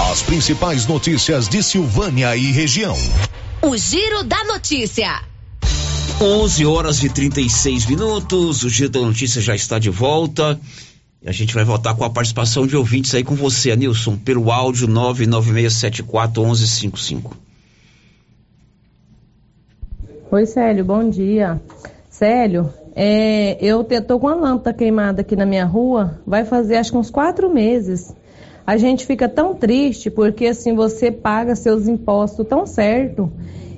[0.00, 2.94] As principais notícias de Silvânia e região.
[3.60, 5.24] O Giro da Notícia.
[6.22, 8.62] 11 horas e 36 minutos.
[8.62, 10.56] O Giro da Notícia já está de volta.
[11.20, 14.52] E a gente vai voltar com a participação de ouvintes aí com você, Nilson, pelo
[14.52, 17.32] áudio 996741155.
[20.30, 21.60] Oi, Célio, bom dia.
[22.08, 26.92] Célio, é, eu tô com a lâmpada queimada aqui na minha rua, vai fazer acho
[26.92, 28.14] que uns quatro meses.
[28.68, 33.32] A gente fica tão triste porque assim você paga seus impostos tão certo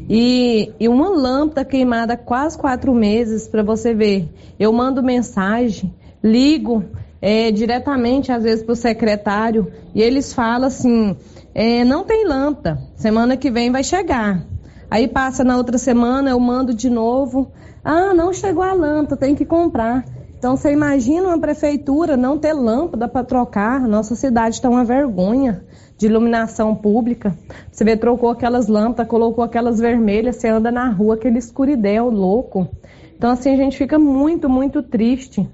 [0.09, 4.29] e, e uma lâmpada queimada quase quatro meses para você ver.
[4.59, 6.85] Eu mando mensagem, ligo
[7.23, 11.17] é, diretamente às vezes para o secretário e eles falam assim,
[11.55, 14.45] é, não tem lâmpada, semana que vem vai chegar.
[14.91, 17.53] Aí passa na outra semana, eu mando de novo.
[17.85, 20.05] Ah, não chegou a lâmpada, tem que comprar.
[20.41, 23.87] Então você imagina uma prefeitura não ter lâmpada para trocar.
[23.87, 25.63] Nossa cidade está uma vergonha
[25.99, 27.37] de iluminação pública.
[27.71, 32.67] Você vê, trocou aquelas lâmpadas, colocou aquelas vermelhas, você anda na rua, aquele escuridão louco.
[33.15, 35.47] Então assim a gente fica muito, muito triste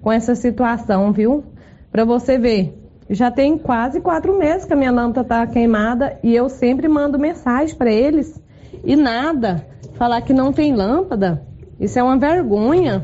[0.00, 1.44] com essa situação, viu?
[1.90, 2.74] Para você ver,
[3.10, 7.18] já tem quase quatro meses que a minha lâmpada está queimada e eu sempre mando
[7.18, 8.42] mensagem para eles
[8.82, 9.66] e nada.
[9.92, 11.42] Falar que não tem lâmpada,
[11.78, 13.02] isso é uma vergonha.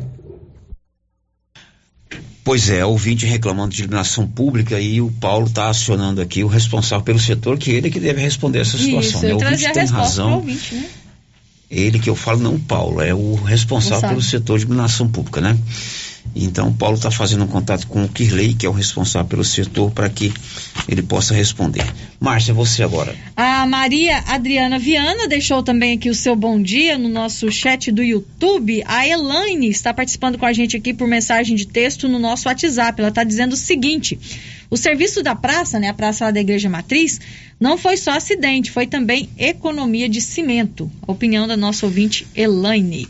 [2.48, 7.04] Pois é, ouvinte reclamando de iluminação pública e o Paulo está acionando aqui o responsável
[7.04, 9.00] pelo setor, que ele que deve responder essa situação.
[9.00, 9.34] Isso, né?
[9.34, 10.34] O ouvinte a tem razão.
[10.36, 10.88] ouvinte, né?
[11.70, 15.42] Ele que eu falo, não o Paulo, é o responsável pelo setor de iluminação pública,
[15.42, 15.58] né?
[16.34, 19.90] Então, Paulo está fazendo um contato com o Kirley, que é o responsável pelo setor,
[19.90, 20.32] para que
[20.88, 21.84] ele possa responder.
[22.20, 23.14] Márcia, você agora.
[23.36, 28.02] A Maria Adriana Viana deixou também aqui o seu bom dia no nosso chat do
[28.02, 28.82] YouTube.
[28.86, 33.00] A Elaine está participando com a gente aqui por mensagem de texto no nosso WhatsApp.
[33.00, 34.18] Ela está dizendo o seguinte:
[34.70, 37.20] o serviço da praça, né, a praça lá da Igreja Matriz,
[37.58, 40.90] não foi só acidente, foi também economia de cimento.
[41.06, 43.08] Opinião da nossa ouvinte Elaine.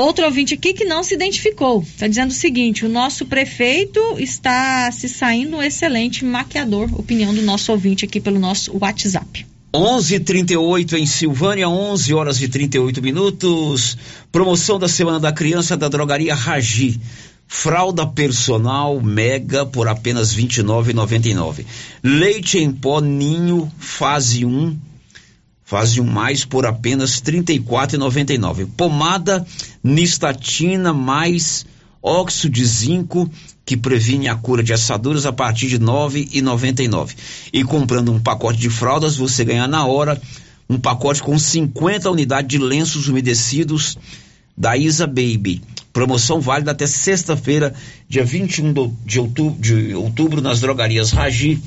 [0.00, 1.82] Outro ouvinte aqui que não se identificou.
[1.82, 6.88] Está dizendo o seguinte: o nosso prefeito está se saindo um excelente maquiador.
[6.98, 9.46] Opinião do nosso ouvinte aqui pelo nosso WhatsApp.
[9.74, 13.98] 11:38 em Silvânia, 11 horas e 38 minutos.
[14.32, 16.98] Promoção da Semana da Criança da Drogaria Ragi.
[17.46, 21.66] Fralda personal mega por apenas R$ 29,99.
[22.02, 24.78] Leite em pó ninho fase 1
[25.72, 28.66] 1 mais por apenas R$ 34,99.
[28.76, 29.46] Pomada
[29.82, 31.64] nistatina mais
[32.02, 33.30] óxido de zinco
[33.64, 37.14] que previne a cura de assaduras a partir de R$ 9,99.
[37.52, 40.20] E comprando um pacote de fraldas, você ganha na hora
[40.68, 43.96] um pacote com 50 unidades de lenços umedecidos
[44.56, 45.62] da Isa Baby.
[45.92, 47.74] Promoção válida até sexta-feira,
[48.08, 51.60] dia 21 do- de outubro, de outubro, nas drogarias Ragi,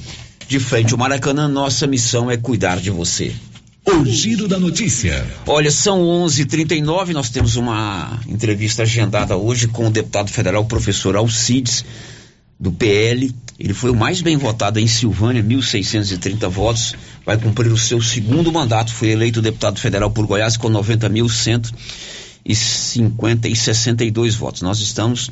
[0.48, 1.48] de frente ao Maracanã.
[1.48, 3.34] Nossa missão é cuidar de você.
[3.86, 5.28] O Giro da Notícia.
[5.46, 7.12] Olha, são 11:39.
[7.12, 11.84] Nós temos uma entrevista agendada hoje com o deputado federal professor Alcides
[12.58, 13.36] do PL.
[13.60, 16.96] Ele foi o mais bem votado em Silvânia, 1.630 votos.
[17.26, 18.94] Vai cumprir o seu segundo mandato.
[18.94, 24.62] Foi eleito deputado federal por Goiás com 90.150 e 62 votos.
[24.62, 25.30] Nós estamos.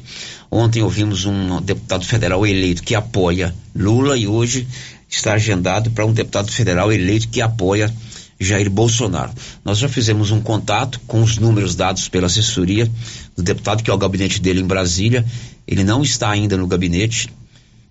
[0.51, 4.67] Ontem ouvimos um deputado federal eleito que apoia Lula e hoje
[5.09, 7.89] está agendado para um deputado federal eleito que apoia
[8.43, 9.31] Jair Bolsonaro.
[9.63, 12.89] Nós já fizemos um contato com os números dados pela assessoria
[13.35, 15.25] do deputado, que é o gabinete dele em Brasília.
[15.67, 17.29] Ele não está ainda no gabinete.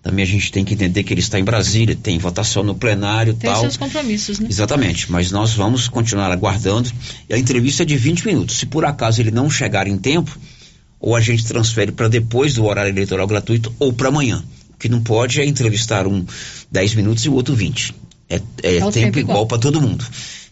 [0.02, 3.32] Também a gente tem que entender que ele está em Brasília, tem votação no plenário
[3.32, 3.60] e Tem tal.
[3.60, 4.48] seus compromissos, né?
[4.50, 6.90] Exatamente, mas nós vamos continuar aguardando.
[7.28, 8.56] E a entrevista é de 20 minutos.
[8.56, 10.38] Se por acaso ele não chegar em tempo,
[10.98, 14.42] ou a gente transfere para depois do horário eleitoral gratuito ou para amanhã.
[14.74, 16.24] O que não pode é entrevistar um
[16.70, 17.94] 10 minutos e o outro 20.
[18.28, 18.40] É, é
[18.76, 19.46] É tempo, tempo igual igual.
[19.46, 20.04] para todo mundo.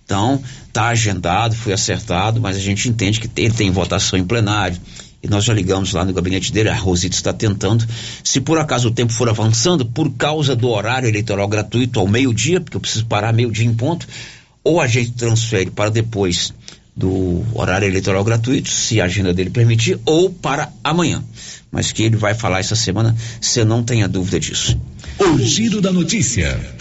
[0.08, 0.42] Então,
[0.72, 4.80] tá agendado, foi acertado, mas a gente entende que ele tem votação em plenário.
[5.22, 7.86] E nós já ligamos lá no gabinete dele, a Rosita está tentando.
[8.24, 12.58] Se por acaso o tempo for avançando, por causa do horário eleitoral gratuito ao meio-dia,
[12.58, 14.08] porque eu preciso parar meio-dia em ponto,
[14.64, 16.54] ou a gente transfere para depois
[16.96, 21.22] do horário eleitoral gratuito, se a agenda dele permitir, ou para amanhã.
[21.70, 24.80] Mas que ele vai falar essa semana, você não tenha dúvida disso.
[25.18, 26.78] O Giro da Notícia.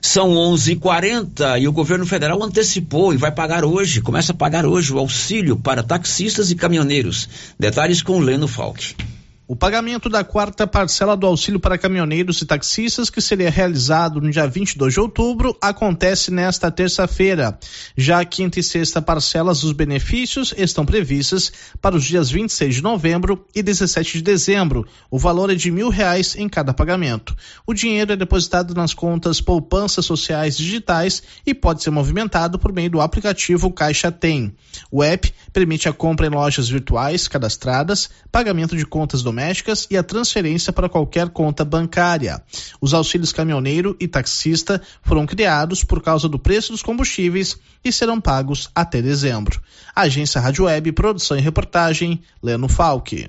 [0.00, 4.92] São 11:40 e o governo federal antecipou e vai pagar hoje, começa a pagar hoje
[4.92, 7.28] o auxílio para taxistas e caminhoneiros.
[7.58, 8.96] Detalhes com Leno Falck.
[9.50, 14.30] O pagamento da quarta parcela do auxílio para caminhoneiros e taxistas, que seria realizado no
[14.30, 17.58] dia 22 de outubro, acontece nesta terça-feira.
[17.96, 22.80] Já a quinta e sexta parcelas dos benefícios estão previstas para os dias 26 de
[22.80, 24.86] novembro e 17 de dezembro.
[25.10, 27.36] O valor é de mil reais em cada pagamento.
[27.66, 32.90] O dinheiro é depositado nas contas poupanças sociais digitais e pode ser movimentado por meio
[32.90, 34.54] do aplicativo Caixa Tem.
[34.92, 39.39] O app permite a compra em lojas virtuais cadastradas, pagamento de contas domésticas
[39.90, 42.42] e a transferência para qualquer conta bancária.
[42.80, 48.20] Os auxílios caminhoneiro e taxista foram criados por causa do preço dos combustíveis e serão
[48.20, 49.60] pagos até dezembro.
[49.94, 53.28] Agência Rádio Web, produção e reportagem, Leno Falck.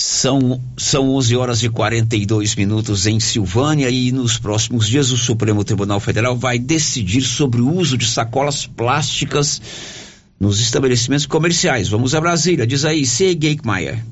[0.00, 5.64] São, são 11 horas e 42 minutos em Silvânia e nos próximos dias o Supremo
[5.64, 9.60] Tribunal Federal vai decidir sobre o uso de sacolas plásticas
[10.38, 11.88] nos estabelecimentos comerciais.
[11.88, 13.36] Vamos a Brasília, diz aí, C.
[13.38, 14.04] Geikmaier.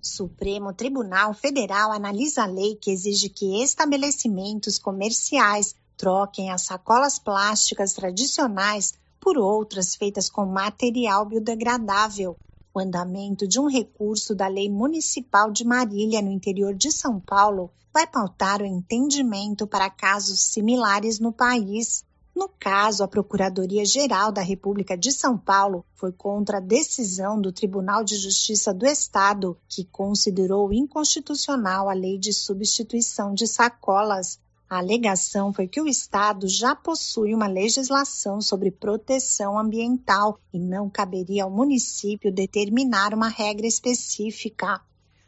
[0.00, 7.92] Supremo Tribunal Federal analisa a lei que exige que estabelecimentos comerciais troquem as sacolas plásticas
[7.92, 12.36] tradicionais por outras feitas com material biodegradável.
[12.74, 17.70] O andamento de um recurso da Lei Municipal de Marília, no interior de São Paulo,
[17.92, 22.02] vai pautar o entendimento para casos similares no país.
[22.34, 28.02] No caso, a Procuradoria-Geral da República de São Paulo foi contra a decisão do Tribunal
[28.02, 34.40] de Justiça do Estado, que considerou inconstitucional a lei de substituição de sacolas.
[34.68, 40.88] A alegação foi que o Estado já possui uma legislação sobre proteção ambiental e não
[40.88, 44.80] caberia ao município determinar uma regra específica.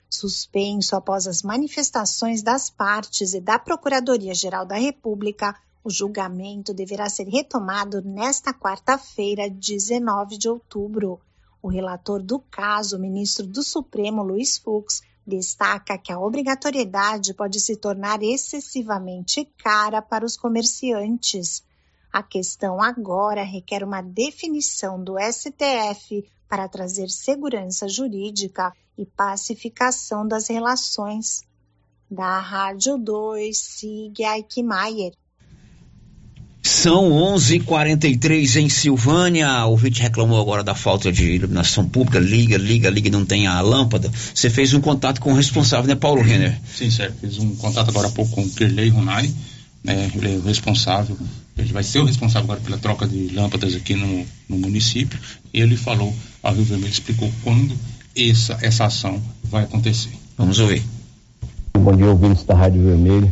[0.09, 7.29] Suspenso após as manifestações das partes e da Procuradoria-Geral da República, o julgamento deverá ser
[7.29, 11.21] retomado nesta quarta-feira, 19 de outubro.
[11.63, 17.61] O relator do caso, o ministro do Supremo, Luiz Fux, destaca que a obrigatoriedade pode
[17.61, 21.63] se tornar excessivamente cara para os comerciantes.
[22.11, 30.49] A questão agora requer uma definição do STF para trazer segurança jurídica e pacificação das
[30.49, 31.43] relações.
[32.11, 35.15] Da Rádio 2, Sig Aikmaier.
[36.67, 39.67] São 11:43 em Silvânia.
[39.67, 42.19] O ouvinte reclamou agora da falta de iluminação pública.
[42.19, 44.11] Liga, liga, liga, não tem a lâmpada.
[44.35, 46.59] Você fez um contato com o responsável, né, Paulo Renner?
[46.75, 47.19] Sim, certo.
[47.21, 49.31] Fiz um contato agora há pouco com o Kirley Runai,
[49.85, 50.11] né?
[50.15, 51.19] Ele é o responsável.
[51.59, 55.21] Ele vai ser o responsável agora pela troca de lâmpadas aqui no, no município.
[55.53, 57.77] Ele falou, a Rio Vermelho explicou quando
[58.17, 60.13] essa, essa ação vai acontecer.
[60.39, 60.83] Vamos ouvir.
[61.79, 63.31] Bom dia, ouvintes da Rádio Vermelho.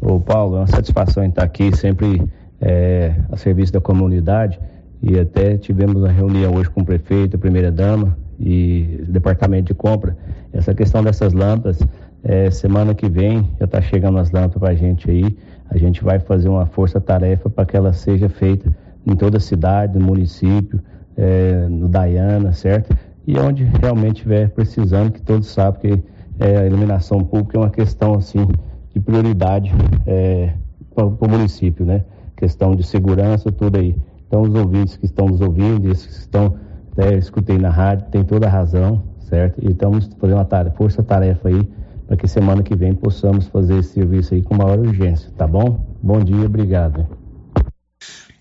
[0.00, 2.22] Ô Paulo, é uma satisfação estar aqui sempre
[2.60, 4.58] é, a serviço da comunidade
[5.02, 9.74] e até tivemos uma reunião hoje com o prefeito, a primeira dama e departamento de
[9.74, 10.16] compra.
[10.52, 11.78] Essa questão dessas lâmpadas,
[12.24, 15.36] é, semana que vem já está chegando as lâmpadas para a gente aí.
[15.70, 18.74] A gente vai fazer uma força-tarefa para que ela seja feita
[19.06, 20.80] em toda a cidade, no município,
[21.16, 22.96] é, no Dayana, certo?
[23.26, 26.02] E onde realmente estiver precisando, que todos sabem que
[26.40, 28.46] é, a iluminação pública é uma questão assim
[28.94, 29.72] de prioridade
[30.06, 30.52] é,
[30.94, 32.04] para o município, né?
[32.38, 33.96] Questão de segurança, tudo aí.
[34.26, 36.54] Então, os ouvintes que estão nos ouvindo, esses que estão,
[36.96, 39.60] né, escutei na rádio, tem toda a razão, certo?
[39.60, 41.68] E estamos fazendo uma tarefa, força-tarefa aí,
[42.06, 45.84] para que semana que vem possamos fazer esse serviço aí com maior urgência, tá bom?
[46.00, 47.06] Bom dia, obrigado.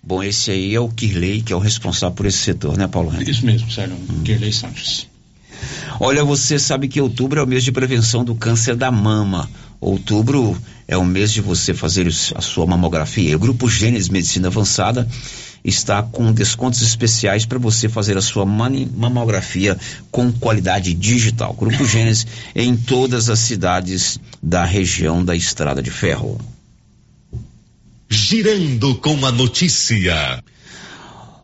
[0.03, 3.11] Bom, esse aí é o Kirley, que é o responsável por esse setor, né, Paulo?
[3.21, 3.97] Isso mesmo, Sérgio.
[4.23, 5.09] Kirley Santos.
[5.99, 9.49] Olha, você sabe que outubro é o mês de prevenção do câncer da mama.
[9.79, 10.57] Outubro
[10.87, 13.35] é o mês de você fazer a sua mamografia.
[13.35, 15.07] O Grupo Gênesis Medicina Avançada
[15.63, 19.77] está com descontos especiais para você fazer a sua mamografia
[20.09, 21.53] com qualidade digital.
[21.53, 22.25] Grupo Gênesis
[22.55, 26.39] em todas as cidades da região da Estrada de Ferro.
[28.09, 30.41] Girando com a notícia.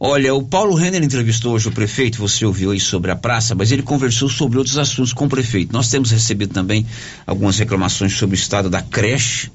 [0.06, 3.72] Olha, o Paulo Renner entrevistou hoje o prefeito, você ouviu aí sobre a praça, mas
[3.72, 5.72] ele conversou sobre outros assuntos com o prefeito.
[5.72, 6.86] Nós temos recebido também
[7.26, 9.50] algumas reclamações sobre o estado da creche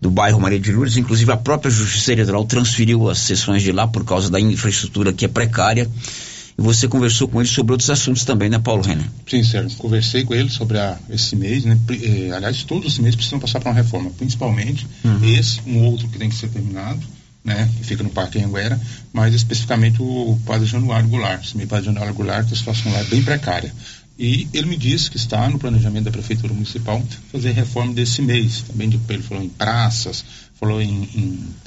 [0.00, 3.86] do bairro Maria de Lourdes, inclusive a própria Justiça Eleitoral transferiu as sessões de lá
[3.86, 5.88] por causa da infraestrutura que é precária.
[6.58, 9.06] E você conversou com ele sobre outros assuntos também, né, Paulo Renner?
[9.30, 9.78] Sim, Sérgio.
[9.78, 11.78] Conversei com ele sobre a, esse mês, né?
[11.88, 14.88] Eh, aliás, todos os meses precisam passar por uma reforma, principalmente
[15.22, 17.00] esse, um outro que tem que ser terminado,
[17.44, 17.68] né?
[17.76, 18.80] Que fica no Parque Anguera,
[19.12, 21.54] mas especificamente o Padre Januário Goulart.
[21.54, 23.72] Meio Padre Januário Goulart, a situação lá é bem precária.
[24.18, 28.62] E ele me disse que está no planejamento da Prefeitura Municipal fazer reforma desse mês.
[28.62, 30.24] Também de- ele falou em praças,
[30.58, 31.08] falou em,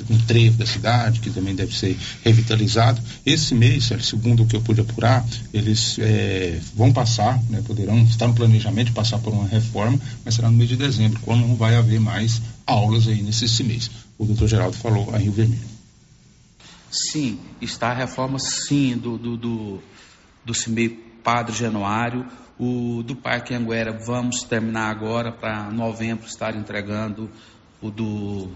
[0.10, 3.02] em trevo da cidade, que também deve ser revitalizado.
[3.26, 8.28] Esse mês, segundo o que eu pude apurar, eles eh, vão passar, né, poderão estar
[8.28, 11.76] no planejamento passar por uma reforma, mas será no mês de dezembro, quando não vai
[11.76, 13.90] haver mais aulas aí nesse mês.
[14.18, 15.72] O doutor Geraldo falou a Rio Vermelho.
[16.92, 19.84] Sim, está a reforma sim do, do, do,
[20.44, 20.90] do CIMEI
[21.24, 22.26] Padre Januário.
[22.60, 27.30] O do Parque Anguera vamos terminar agora para novembro estar entregando
[27.82, 28.52] o do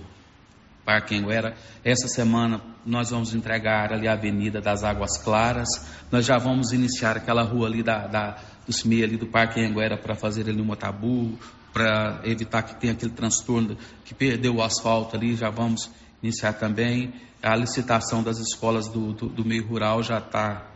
[0.85, 1.55] Parque Anguera.
[1.83, 5.67] Essa semana nós vamos entregar ali a Avenida das Águas Claras.
[6.11, 9.97] Nós já vamos iniciar aquela rua ali da, da, do CIMEI ali do Parque Anguera
[9.97, 11.37] para fazer ali um tabu,
[11.73, 13.75] para evitar que tenha aquele transtorno
[14.05, 15.35] que perdeu o asfalto ali.
[15.35, 15.89] Já vamos
[16.21, 17.11] iniciar também.
[17.41, 20.67] A licitação das escolas do, do, do meio rural já está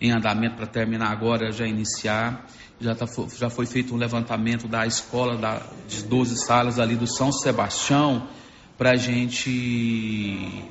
[0.00, 2.46] em andamento para terminar agora, já iniciar.
[2.80, 3.06] Já, tá,
[3.36, 8.28] já foi feito um levantamento da escola da, de 12 salas ali do São Sebastião
[8.78, 10.64] para a gente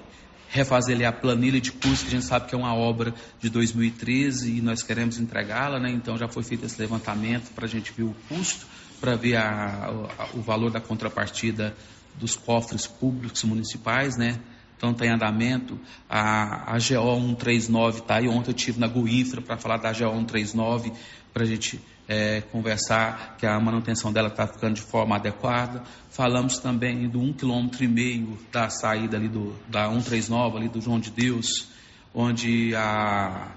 [0.50, 3.50] refazer ali a planilha de custo, que a gente sabe que é uma obra de
[3.50, 5.92] 2013 e nós queremos entregá-la, né?
[5.92, 8.66] Então já foi feito esse levantamento para a gente ver o custo,
[9.02, 11.76] para ver a- a- o valor da contrapartida
[12.16, 14.40] dos cofres públicos municipais, né?
[14.78, 15.78] Então está em andamento.
[16.10, 18.28] A, a GO 139 está aí.
[18.28, 20.94] Ontem eu tive na Guinfra para falar da GO 139,
[21.34, 25.84] para a gente eh, conversar que a manutenção dela está ficando de forma adequada.
[26.10, 30.80] Falamos também do um quilômetro e meio da saída ali do, da 139, ali do
[30.80, 31.68] João de Deus,
[32.14, 33.52] onde a,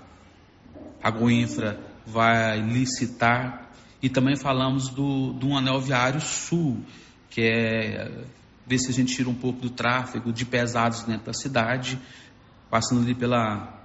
[1.02, 3.70] a Guinfra vai licitar.
[4.02, 6.82] E também falamos do, do anel viário sul,
[7.28, 8.24] que é
[8.66, 11.98] ver se a gente tira um pouco do tráfego de pesados dentro da cidade,
[12.70, 13.80] passando ali pela,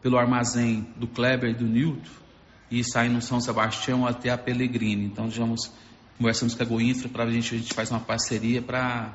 [0.00, 2.27] pelo armazém do Kleber e do Newton,
[2.70, 5.04] e saindo no São Sebastião até a Pellegrini.
[5.04, 5.72] Então, digamos,
[6.16, 9.14] conversamos com a Goinfra para a gente, a gente faz uma parceria para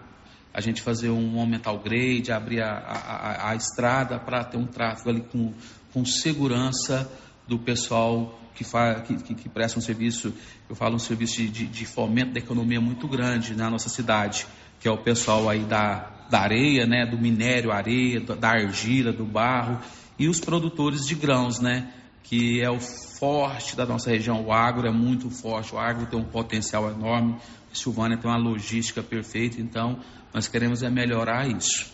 [0.53, 4.67] a gente fazer um aumentar o grade, abrir a, a, a, estrada para ter um
[4.67, 5.51] tráfego ali com,
[5.91, 7.11] com segurança
[7.47, 10.31] do pessoal que, fa, que, que, que presta um serviço,
[10.69, 14.45] eu falo um serviço de, de, de fomento da economia muito grande na nossa cidade,
[14.79, 19.25] que é o pessoal aí da, da areia, né, do minério, areia, da argila, do
[19.25, 19.79] barro,
[20.19, 21.91] e os produtores de grãos, né,
[22.23, 24.43] que é o forte da nossa região.
[24.45, 27.35] O agro é muito forte, o agro tem um potencial enorme,
[27.71, 29.99] a Silvânia tem uma logística perfeita, então
[30.33, 31.91] nós queremos é melhorar isso.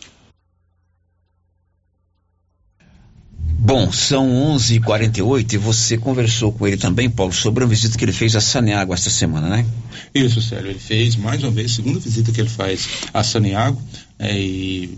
[3.62, 8.14] Bom, são 11h48 e você conversou com ele também, Paulo, sobre a visita que ele
[8.14, 9.66] fez a Saneago esta semana, né?
[10.16, 10.72] Isso, Célio.
[10.72, 13.80] Ele fez mais uma vez, segunda visita que ele faz a Saneago,
[14.18, 14.98] é, e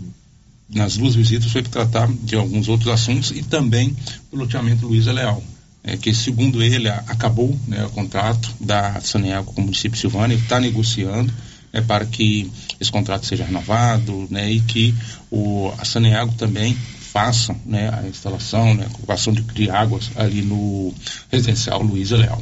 [0.74, 3.96] nas duas visitas foi para tratar de alguns outros assuntos e também
[4.30, 5.42] do loteamento Luiza Leal.
[5.84, 9.98] É, que segundo ele a- acabou né, o contrato da Saneago com o município de
[9.98, 11.32] Silvânia, está negociando
[11.72, 14.94] né, para que esse contrato seja renovado né, e que
[15.28, 20.42] o, a Saneago também faça né, a instalação, né, a ocupação de, de águas ali
[20.42, 20.94] no
[21.32, 22.40] residencial Luiza Leal.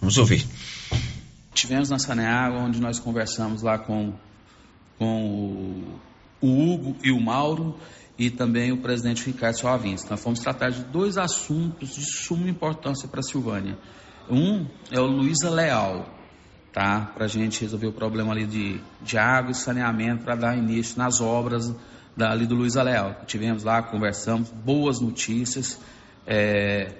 [0.00, 0.44] Vamos ouvir.
[1.54, 4.12] Tivemos na Saneágua, onde nós conversamos lá com,
[4.98, 6.00] com o,
[6.40, 7.76] o Hugo e o Mauro
[8.18, 10.04] e também o presidente Ricardo Soavins.
[10.08, 13.78] Nós fomos tratar de dois assuntos de suma importância para a Silvânia.
[14.30, 16.08] Um é o Luísa Leal,
[16.72, 17.12] tá?
[17.14, 20.98] Para a gente resolver o problema ali de, de água e saneamento para dar início
[20.98, 21.74] nas obras
[22.16, 23.22] da, ali do Luísa Leal.
[23.26, 25.78] Tivemos lá, conversamos, boas notícias.
[26.26, 26.92] é,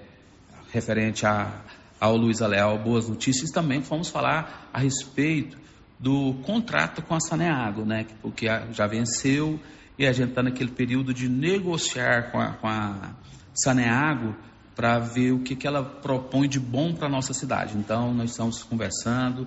[0.72, 1.62] referente a,
[1.98, 3.50] ao Luiz Leal, boas notícias.
[3.50, 5.56] Também fomos falar a respeito
[5.98, 8.04] do contrato com a Saneago, né?
[8.04, 9.58] que- Porque já venceu
[9.98, 13.14] e a gente está naquele período de negociar com a, com a
[13.54, 14.34] Saneago
[14.74, 17.76] para ver o que, que ela propõe de bom para a nossa cidade.
[17.78, 19.46] Então, nós estamos conversando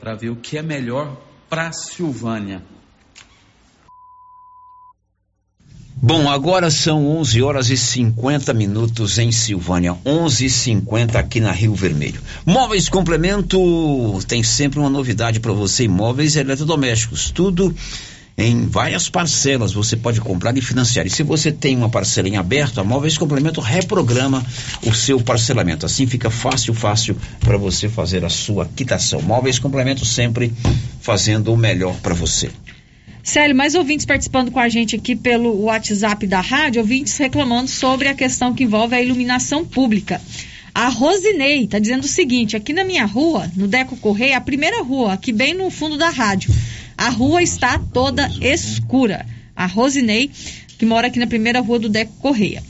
[0.00, 1.16] para ver o que é melhor
[1.48, 2.62] para a Silvânia.
[5.96, 11.50] Bom, agora são 11 horas e 50 minutos em Silvânia, 11 e 50 aqui na
[11.50, 12.20] Rio Vermelho.
[12.44, 13.58] Móveis Complemento
[14.28, 17.74] tem sempre uma novidade para você: imóveis eletrodomésticos, tudo
[18.36, 19.72] em várias parcelas.
[19.72, 21.06] Você pode comprar e financiar.
[21.06, 24.44] E se você tem uma parcela em aberto, a Móveis Complemento reprograma
[24.84, 25.86] o seu parcelamento.
[25.86, 29.22] Assim fica fácil, fácil para você fazer a sua quitação.
[29.22, 30.52] Móveis Complemento sempre
[31.00, 32.50] fazendo o melhor para você.
[33.24, 38.06] Célio, mais ouvintes participando com a gente aqui pelo WhatsApp da rádio, ouvintes reclamando sobre
[38.06, 40.20] a questão que envolve a iluminação pública.
[40.74, 44.82] A Rosinei está dizendo o seguinte: aqui na minha rua, no Deco Correia, a primeira
[44.82, 46.54] rua, aqui bem no fundo da rádio,
[46.98, 49.24] a rua está toda escura.
[49.56, 50.30] A Rosinei,
[50.76, 52.62] que mora aqui na primeira rua do Deco Correia.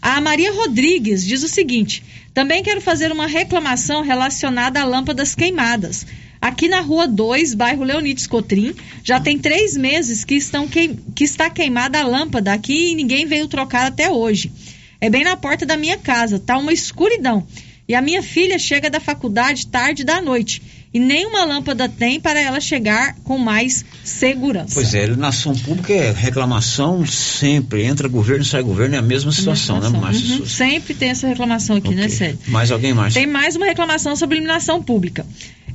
[0.00, 2.02] A Maria Rodrigues diz o seguinte:
[2.32, 6.06] também quero fazer uma reclamação relacionada a lâmpadas queimadas.
[6.40, 11.50] Aqui na Rua 2, bairro Leonides Cotrim, já tem três meses que, estão que está
[11.50, 14.52] queimada a lâmpada aqui e ninguém veio trocar até hoje.
[15.00, 17.46] É bem na porta da minha casa, tá uma escuridão.
[17.88, 20.62] E a minha filha chega da faculdade tarde da noite.
[20.92, 24.74] E nenhuma lâmpada tem para ela chegar com mais segurança.
[24.74, 27.84] Pois é, iluminação pública é reclamação sempre.
[27.84, 30.38] Entra governo, sai governo, é a mesma situação, né, Márcia?
[30.38, 32.38] Uhum, Sempre tem essa reclamação aqui, né, Célio?
[32.48, 33.12] Mais alguém mais?
[33.12, 35.26] Tem mais uma reclamação sobre iluminação pública.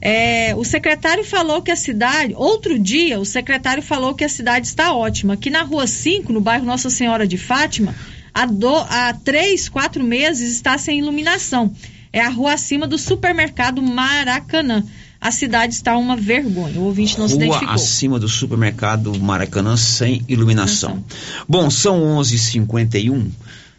[0.06, 4.68] É, o secretário falou que a cidade, outro dia, o secretário falou que a cidade
[4.68, 5.36] está ótima.
[5.36, 7.96] Aqui na rua 5, no bairro Nossa Senhora de Fátima,
[8.34, 11.74] há, do, há três, quatro meses está sem iluminação.
[12.12, 14.84] É a rua acima do supermercado Maracanã.
[15.22, 16.82] A cidade está uma vergonha.
[16.82, 17.74] O ouvinte não se Rua identificou.
[17.74, 21.02] acima do supermercado Maracanã sem iluminação.
[21.48, 23.30] Bom, são 11h51.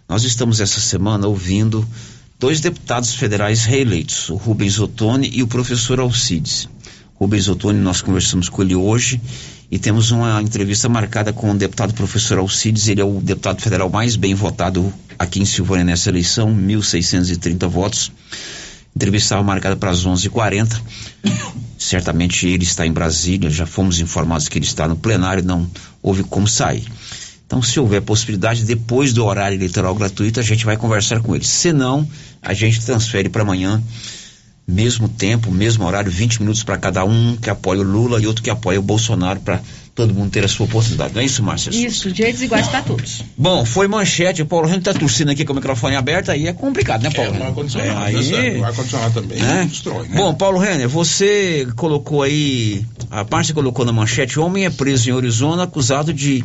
[0.08, 1.86] Nós estamos essa semana ouvindo
[2.44, 6.68] dois deputados federais reeleitos, o Rubens Ottoni e o professor Alcides.
[7.14, 9.18] Rubens Ottoni, nós conversamos com ele hoje
[9.70, 12.86] e temos uma entrevista marcada com o deputado professor Alcides.
[12.86, 18.12] Ele é o deputado federal mais bem votado aqui em Silvânia nessa eleição, 1.630 votos.
[18.94, 20.82] Entrevista estava marcada para as 11h40.
[21.78, 25.66] Certamente ele está em Brasília, já fomos informados que ele está no plenário, não
[26.02, 26.84] houve como sair.
[27.46, 31.44] Então, se houver possibilidade, depois do horário eleitoral gratuito, a gente vai conversar com ele.
[31.44, 32.08] Se não,
[32.42, 33.82] a gente transfere para amanhã,
[34.66, 38.42] mesmo tempo, mesmo horário, 20 minutos para cada um que apoia o Lula e outro
[38.42, 39.60] que apoia o Bolsonaro, para
[39.94, 41.14] todo mundo ter a sua oportunidade.
[41.14, 41.70] Não é isso, Márcia?
[41.70, 43.22] Isso, direitos iguais para todos.
[43.36, 46.52] Bom, foi manchete, o Paulo Rendo está torcendo aqui com o microfone aberto, aí é
[46.52, 47.36] complicado, né, Paulo?
[47.36, 48.58] É, o ar-condicionado, É?
[48.58, 49.66] O ar-condicionado também né?
[49.68, 50.16] destrói, né?
[50.16, 55.16] Bom, Paulo Renner, você colocou aí, a parte colocou na manchete, homem é preso em
[55.16, 56.42] Arizona acusado de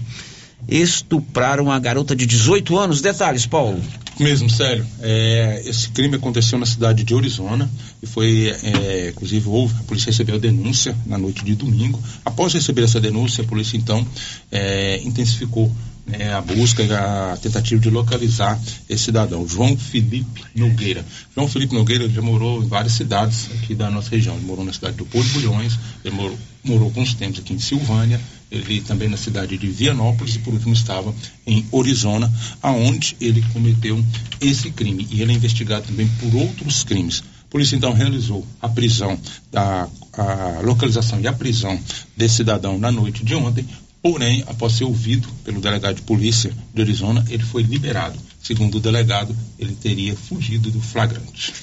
[0.67, 3.01] estuprar uma garota de 18 anos.
[3.01, 3.81] Detalhes, Paulo.
[4.19, 4.85] Mesmo, sério.
[5.01, 7.69] É, esse crime aconteceu na cidade de Arizona
[8.03, 12.01] e foi, é, inclusive, houve, a polícia recebeu a denúncia na noite de domingo.
[12.25, 14.05] Após receber essa denúncia, a polícia então
[14.51, 15.71] é, intensificou
[16.09, 21.05] né, a busca a tentativa de localizar esse cidadão, João Felipe Nogueira.
[21.35, 24.35] João Felipe Nogueira já morou em várias cidades aqui da nossa região.
[24.35, 27.59] Ele morou na cidade do Porto de Bulhões, ele morou, morou alguns tempos aqui em
[27.59, 28.19] Silvânia,
[28.51, 31.13] ele também na cidade de Vianópolis e por último estava
[31.45, 32.31] em Arizona,
[32.61, 34.03] aonde ele cometeu
[34.41, 35.07] esse crime.
[35.11, 37.23] E ele é investigado também por outros crimes.
[37.43, 39.17] A polícia então realizou a prisão,
[39.53, 41.79] a, a localização e a prisão
[42.17, 43.65] desse cidadão na noite de ontem,
[44.01, 48.17] Porém, após ser ouvido pelo delegado de polícia de Arizona, ele foi liberado.
[48.41, 51.53] Segundo o delegado, ele teria fugido do flagrante.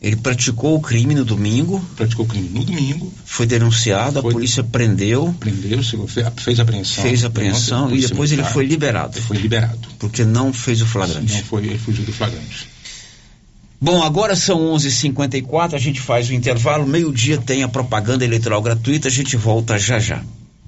[0.00, 1.82] Ele praticou o crime no domingo.
[1.96, 3.10] Praticou o crime no domingo.
[3.24, 5.34] Foi denunciado, Foi- a polícia prendeu.
[5.40, 5.80] Prendeu,
[6.36, 7.02] fez apreensão.
[7.02, 9.20] Fez apreensão e depois ele foi liberado.
[9.22, 9.88] Foi liberado.
[9.98, 11.32] Porque não fez o flagrante.
[11.32, 12.68] Não foi, ele fugiu do flagrante.
[13.80, 19.08] Bom, agora são 11:54, a gente faz o intervalo, meio-dia tem a propaganda eleitoral gratuita,
[19.08, 20.22] a gente volta já já.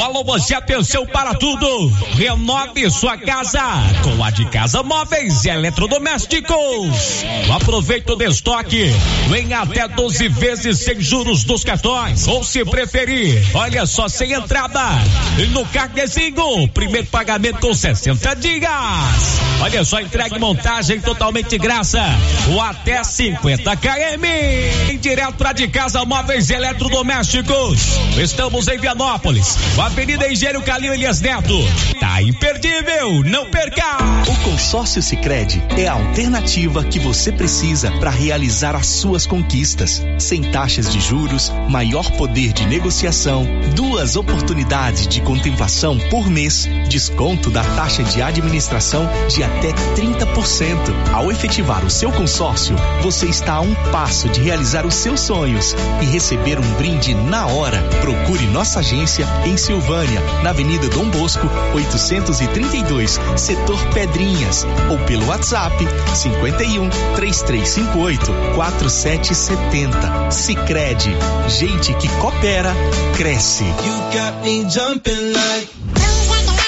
[0.00, 1.88] Alô Você, atenção para tudo!
[2.16, 3.60] Renove sua casa
[4.02, 7.24] com a de Casa Móveis e Eletrodomésticos.
[7.54, 8.90] Aproveite o estoque
[9.36, 12.26] em até 12 vezes sem juros dos cartões.
[12.26, 14.80] Ou se preferir, olha só, sem entrada.
[15.50, 18.62] No carnezinho, primeiro pagamento com 60 dias.
[19.60, 22.02] Olha só, entregue montagem totalmente graça.
[22.50, 24.90] Ou até 50 km.
[24.90, 27.80] Em direto para de Casa Móveis e Eletrodomésticos.
[28.18, 29.56] Estamos em Vianópolis.
[29.82, 31.58] Avenida Engenheiro Calil Elias Neto.
[31.98, 33.98] Tá imperdível, não perca!
[34.28, 40.00] O consórcio Sicredi é a alternativa que você precisa para realizar as suas conquistas.
[40.20, 47.50] Sem taxas de juros, maior poder de negociação, duas oportunidades de contemplação por mês, desconto
[47.50, 51.12] da taxa de administração de até 30%.
[51.12, 55.74] Ao efetivar o seu consórcio, você está a um passo de realizar os seus sonhos
[56.00, 57.82] e receber um brinde na hora.
[58.00, 65.74] Procure nossa agência em Silvânia, na Avenida Dom Bosco, 832, setor Pedrinhas, ou pelo WhatsApp
[66.14, 70.30] 51 3358 4770.
[70.30, 71.16] Sicredi,
[71.48, 72.74] gente que coopera
[73.16, 73.64] cresce.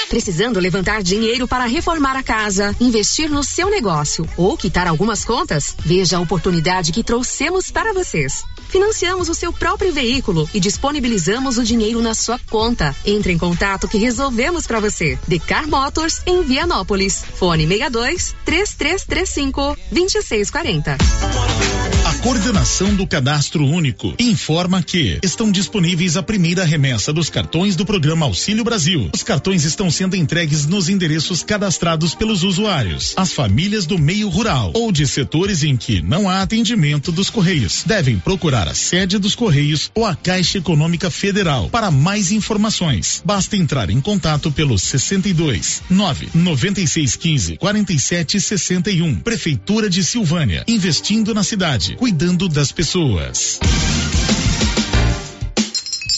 [0.09, 5.75] Precisando levantar dinheiro para reformar a casa, investir no seu negócio ou quitar algumas contas?
[5.77, 8.43] Veja a oportunidade que trouxemos para vocês.
[8.69, 12.95] Financiamos o seu próprio veículo e disponibilizamos o dinheiro na sua conta.
[13.05, 15.17] Entre em contato que resolvemos para você.
[15.27, 17.23] Decar Motors em Vianópolis.
[17.35, 21.84] Fone 62 3335 2640.
[22.25, 28.25] Coordenação do Cadastro Único informa que estão disponíveis a primeira remessa dos cartões do programa
[28.25, 29.11] Auxílio Brasil.
[29.13, 33.13] Os cartões estão sendo entregues nos endereços cadastrados pelos usuários.
[33.15, 37.83] As famílias do meio rural ou de setores em que não há atendimento dos Correios
[37.85, 41.69] devem procurar a sede dos Correios ou a Caixa Econômica Federal.
[41.69, 49.15] Para mais informações, basta entrar em contato pelo 62 9 9615 47 61.
[49.17, 53.59] Prefeitura de Silvânia, investindo na cidade, cuidando das pessoas.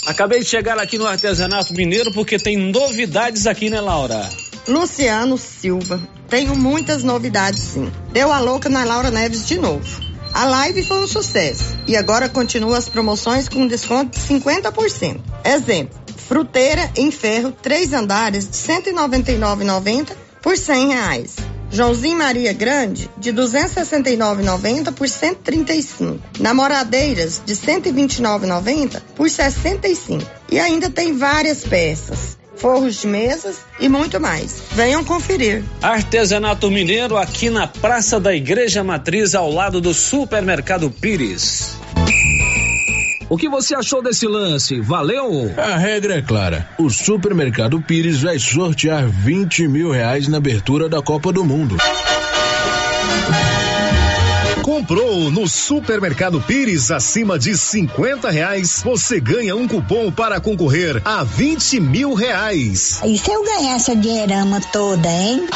[0.06, 4.30] Acabei de chegar aqui no artesanato mineiro porque tem novidades aqui, né, Laura?
[4.68, 6.00] Luciano Silva.
[6.30, 7.92] Tenho muitas novidades, sim.
[8.12, 10.02] Deu a louca na Laura Neves de novo.
[10.34, 15.20] A live foi um sucesso e agora continua as promoções com desconto de 50%.
[15.44, 20.12] Exemplo: fruteira em ferro, três andares de R$ 199,90
[20.44, 21.36] por 100 reais.
[21.78, 26.20] Joãozinho Maria Grande, de 269,90 por 135.
[26.40, 30.26] Namoradeiras, de 129,90 por 65.
[30.52, 34.56] E ainda tem várias peças, forros de mesas e muito mais.
[34.72, 35.64] Venham conferir.
[35.80, 41.78] Artesanato mineiro aqui na Praça da Igreja Matriz, ao lado do Supermercado Pires.
[43.30, 44.80] O que você achou desse lance?
[44.80, 45.54] Valeu?
[45.58, 46.66] A regra é clara.
[46.78, 51.76] O Supermercado Pires vai sortear 20 mil reais na abertura da Copa do Mundo.
[54.78, 61.24] Comprou no Supermercado Pires acima de 50 reais, você ganha um cupom para concorrer a
[61.24, 63.02] 20 mil reais.
[63.04, 65.48] E se eu ganhar essa dinheirama toda, hein?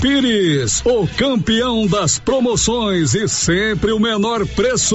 [0.00, 4.94] Pires, o campeão das promoções e sempre o menor preço.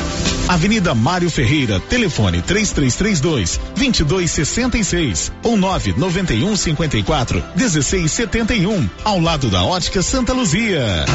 [0.47, 10.33] Avenida Mário Ferreira, telefone 3332 2266 ou 991 54 1671, ao lado da Ótica Santa
[10.33, 11.05] Luzia.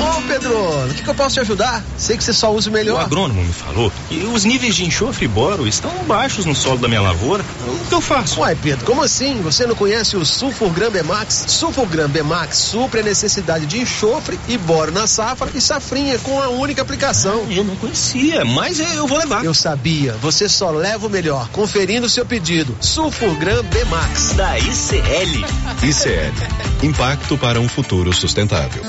[0.00, 0.54] Ô Pedro,
[0.84, 1.82] o que, que eu posso te ajudar?
[1.96, 2.96] Sei que você só usa o melhor.
[2.96, 6.78] O agrônomo me falou que os níveis de enxofre e boro estão baixos no solo
[6.78, 7.44] da minha lavoura.
[7.66, 8.40] O que eu faço?
[8.40, 9.40] Uai, Pedro, como assim?
[9.42, 11.44] Você não conhece o Sulfurgram Bemax?
[11.48, 16.48] Sulfurgram Bemax supre a necessidade de enxofre e boro na safra e safrinha com a
[16.48, 17.46] única aplicação.
[17.50, 18.23] Eu não conhecia.
[18.44, 19.44] Mas eu vou levar.
[19.44, 21.48] Eu sabia, você só leva o melhor.
[21.50, 22.76] Conferindo o seu pedido.
[22.80, 24.32] Sulfurgram B Max.
[24.32, 25.44] Da ICL.
[25.82, 26.84] ICL.
[26.84, 28.82] Impacto para um futuro sustentável.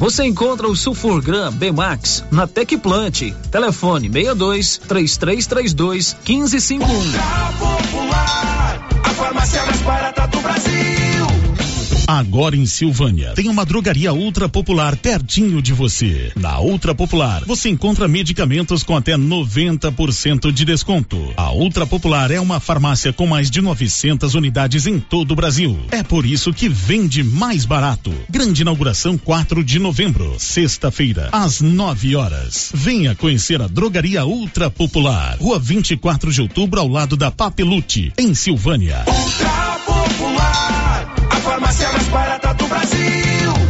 [0.00, 3.32] Você encontra o Sulfurgram B-Max na Tecplant.
[3.50, 7.12] Telefone 62 3332 1551.
[7.58, 11.19] Popular, a farmácia mais barata do Brasil.
[12.10, 16.32] Agora em Silvânia, tem uma drogaria ultra popular pertinho de você.
[16.34, 21.32] Na Ultra Popular, você encontra medicamentos com até 90% de desconto.
[21.36, 25.78] A Ultra Popular é uma farmácia com mais de 900 unidades em todo o Brasil.
[25.92, 28.12] É por isso que vende mais barato.
[28.28, 32.72] Grande inauguração 4 de novembro, sexta-feira, às 9 horas.
[32.74, 35.36] Venha conhecer a drogaria Ultra Popular.
[35.38, 39.04] Rua 24 de outubro, ao lado da Papelute, em Silvânia.
[39.06, 39.70] Ultra
[41.60, 43.69] farmácia mais barata do Brasil.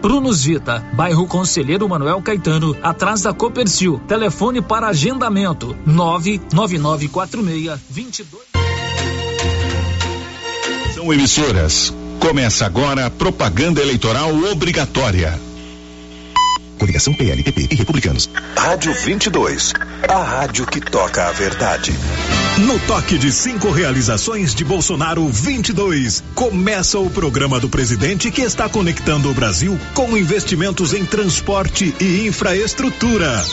[0.00, 4.00] Prunus Vita, bairro Conselheiro Manuel Caetano, atrás da Copercil.
[4.06, 8.42] Telefone para agendamento: 99946 22.
[10.94, 11.94] São emissoras.
[12.18, 15.38] Começa agora a propaganda eleitoral obrigatória.
[16.78, 18.28] Coligação PLPP e Republicanos.
[18.56, 19.72] Rádio 22.
[20.08, 21.92] A rádio que toca a verdade.
[22.58, 28.66] No toque de cinco realizações de Bolsonaro 22, começa o programa do presidente que está
[28.66, 33.44] conectando o Brasil com investimentos em transporte e infraestrutura.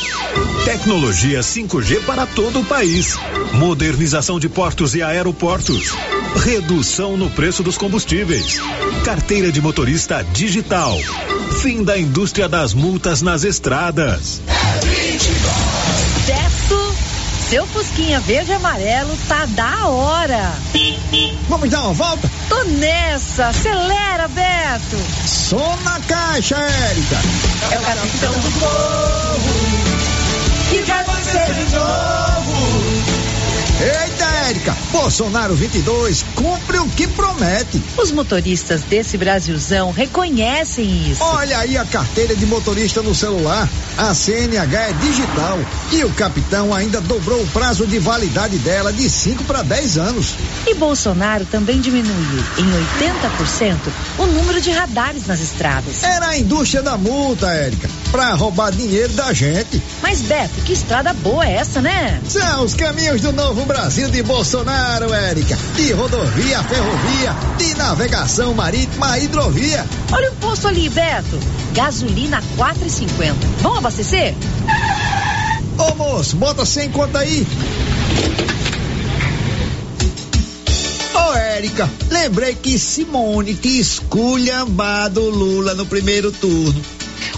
[0.64, 3.18] Tecnologia 5G para todo o país.
[3.54, 5.92] Modernização de portos e aeroportos.
[6.38, 8.60] Redução no preço dos combustíveis.
[9.04, 10.98] Carteira de motorista digital.
[11.62, 14.42] Fim da indústria das multas nas estradas.
[16.26, 16.96] Beto,
[17.50, 20.54] seu Fusquinha verde e amarelo tá da hora.
[21.48, 22.30] Vamos dar uma volta?
[22.50, 24.98] Tô nessa, acelera, Beto.
[25.28, 27.18] Som na caixa, Érica.
[27.72, 29.54] É o capitão do povo
[30.70, 32.54] que vai vencer de novo.
[33.82, 37.82] Eita, Érica, Bolsonaro 22 cumpre o que promete.
[37.98, 41.24] Os motoristas desse Brasilzão reconhecem isso.
[41.24, 43.68] Olha aí a carteira de motorista no celular.
[43.98, 45.60] A CNH é digital
[45.92, 50.36] e o capitão ainda dobrou o prazo de validade dela de 5 para 10 anos.
[50.66, 52.66] E Bolsonaro também diminuiu em
[53.62, 53.78] 80%
[54.18, 56.04] o número de radares nas estradas.
[56.04, 59.82] Era a indústria da multa, Érica, pra roubar dinheiro da gente.
[60.02, 62.20] Mas Beto, que estrada boa é essa, né?
[62.28, 65.58] São os caminhos do novo Brasil de Bolsonaro, Érica.
[65.76, 69.84] De rodovia ferrovia, de navegação marítima hidrovia.
[70.12, 71.40] Olha o posto ali, Beto.
[71.74, 73.34] Gasolina 4,50.
[73.62, 74.36] Vamos abastecer?
[75.80, 77.48] Ô moço, bota 100 conta aí.
[81.16, 86.80] Ô Érica, lembrei que Simone te esculhambado Lula no primeiro turno.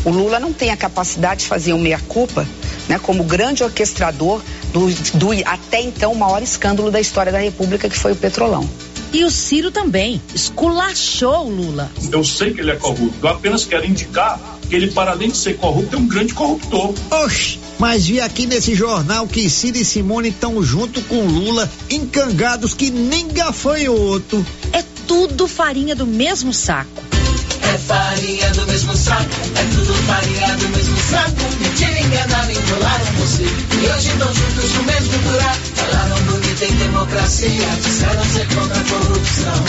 [0.03, 2.45] O Lula não tem a capacidade de fazer um meia-culpa,
[2.89, 4.41] né, como grande orquestrador
[4.75, 8.69] do, do até então maior escândalo da história da República, que foi o Petrolão.
[9.13, 11.89] E o Ciro também esculachou o Lula.
[12.11, 15.37] Eu sei que ele é corrupto, eu apenas quero indicar que ele, para além de
[15.37, 16.93] ser corrupto, é um grande corruptor.
[17.11, 22.73] Oxe, mas vi aqui nesse jornal que Ciro e Simone estão junto com Lula, encangados
[22.73, 24.45] que nem gafanhoto.
[24.73, 27.14] É tudo farinha do mesmo saco.
[27.75, 31.43] É farinha do mesmo saco, é tudo farinha do mesmo saco.
[31.59, 33.43] Mentira, enganaram, enrolaram você.
[33.43, 35.59] E hoje estão juntos no mesmo buraco.
[35.75, 39.65] Falaram bonito em democracia, disseram ser contra a corrupção.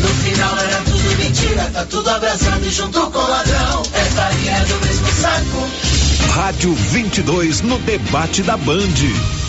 [0.00, 3.82] No final era tudo mentira, tá tudo abraçando e junto com o ladrão.
[3.92, 5.68] É farinha do mesmo saco.
[6.30, 9.41] Rádio 22 no debate da Band.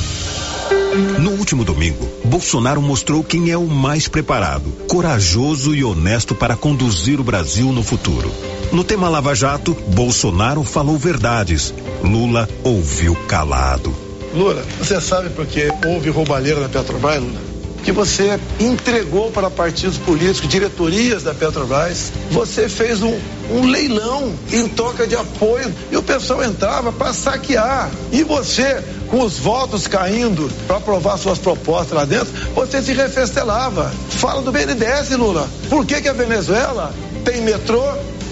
[1.19, 7.19] No último domingo, Bolsonaro mostrou quem é o mais preparado, corajoso e honesto para conduzir
[7.19, 8.31] o Brasil no futuro.
[8.71, 11.73] No tema Lava Jato, Bolsonaro falou verdades.
[12.03, 13.93] Lula ouviu calado.
[14.33, 17.41] Lula, você sabe por que houve roubalheira na Petrobras, Lula?
[17.83, 23.15] Que você entregou para partidos políticos, diretorias da Petrobras, você fez um,
[23.51, 27.91] um leilão em troca de apoio e o pessoal entrava para saquear.
[28.11, 28.83] E você,
[29.13, 33.93] com os votos caindo para aprovar suas propostas lá dentro, você se refestelava.
[34.09, 35.47] Fala do BNDES, Lula.
[35.69, 36.91] Por que, que a Venezuela
[37.23, 37.83] tem metrô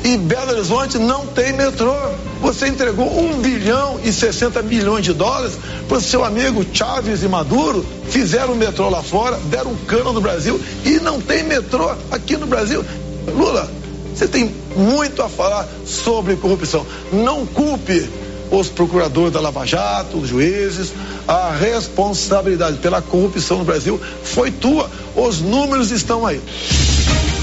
[0.04, 1.94] e Belo Horizonte não tem metrô?
[2.42, 5.54] Você entregou 1 bilhão e 60 milhões de dólares
[5.88, 10.20] para o seu amigo Chaves e Maduro, fizeram o metrô lá fora, deram cano no
[10.20, 12.84] Brasil e não tem metrô aqui no Brasil.
[13.28, 13.70] Lula,
[14.16, 16.88] você tem muito a falar sobre corrupção.
[17.14, 18.10] Não culpe
[18.52, 20.92] os procuradores da Lava Jato, os juízes.
[21.28, 24.92] A responsabilidade pela corrupção no Brasil foi tua.
[25.16, 26.42] Os números estão aí.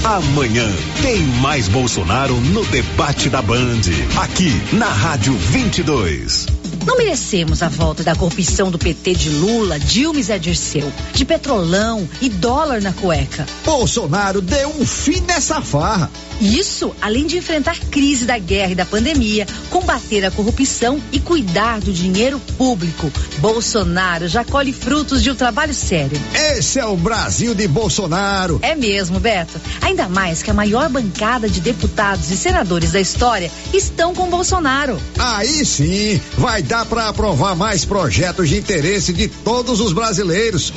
[0.03, 0.67] Amanhã
[1.01, 3.81] tem mais Bolsonaro no debate da Band,
[4.15, 6.58] aqui na Rádio 22.
[6.89, 11.23] Não merecemos a volta da corrupção do PT de Lula, Dilma e Zé Dirceu, de
[11.23, 13.45] petrolão e dólar na cueca.
[13.63, 16.09] Bolsonaro deu um fim nessa farra.
[16.41, 21.81] Isso, além de enfrentar crise da guerra e da pandemia, combater a corrupção e cuidar
[21.81, 23.11] do dinheiro público.
[23.39, 26.19] Bolsonaro já colhe frutos de um trabalho sério.
[26.33, 28.57] Esse é o Brasil de Bolsonaro.
[28.61, 29.59] É mesmo, Beto.
[29.81, 34.99] Ainda mais que a maior bancada de deputados e senadores da história estão com Bolsonaro.
[35.19, 40.73] Aí sim, vai dar para aprovar mais projetos de interesse de todos os brasileiros.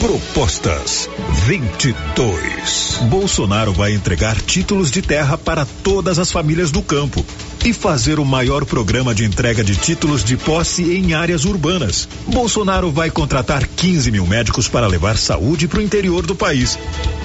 [0.00, 1.08] Propostas
[1.46, 2.98] 22.
[3.08, 7.24] Bolsonaro vai entregar títulos de terra para todas as famílias do campo
[7.64, 12.08] e fazer o maior programa de entrega de títulos de posse em áreas urbanas.
[12.26, 16.78] Bolsonaro vai contratar 15 mil médicos para levar saúde para o interior do país.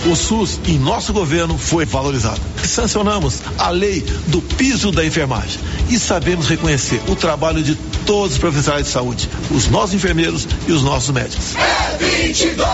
[0.10, 2.42] O SUS em nosso governo foi valorizado.
[2.64, 5.60] Sancionamos a lei do piso da enfermagem
[5.90, 7.76] e sabemos reconhecer o trabalho de
[8.12, 11.56] todos os profissionais de saúde, os nossos enfermeiros e os nossos médicos.
[11.56, 12.68] É 22!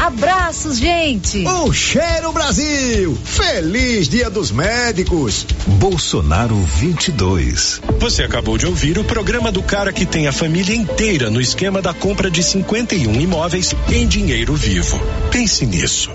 [0.00, 1.46] Abraços, gente!
[1.46, 3.16] O cheiro Brasil!
[3.22, 5.46] Feliz Dia dos Médicos!
[5.64, 7.80] Bolsonaro 22.
[8.00, 11.80] Você acabou de ouvir o programa do cara que tem a família inteira no esquema
[11.80, 15.00] da compra de 51 imóveis em dinheiro vivo.
[15.30, 16.10] Pense nisso.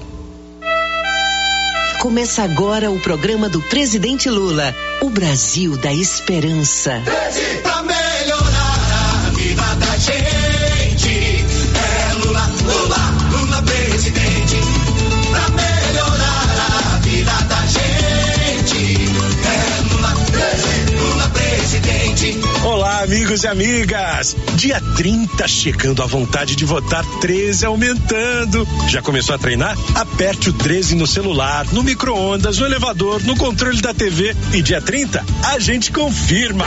[2.03, 7.01] Começa agora o programa do presidente Lula, o Brasil da esperança.
[7.61, 7.72] Pra
[23.03, 24.35] amigos e amigas!
[24.55, 28.65] Dia 30 chegando a vontade de votar 13 aumentando.
[28.87, 29.77] Já começou a treinar?
[29.95, 34.81] Aperte o 13 no celular, no micro-ondas, no elevador, no controle da TV e dia
[34.81, 36.65] 30 a gente confirma.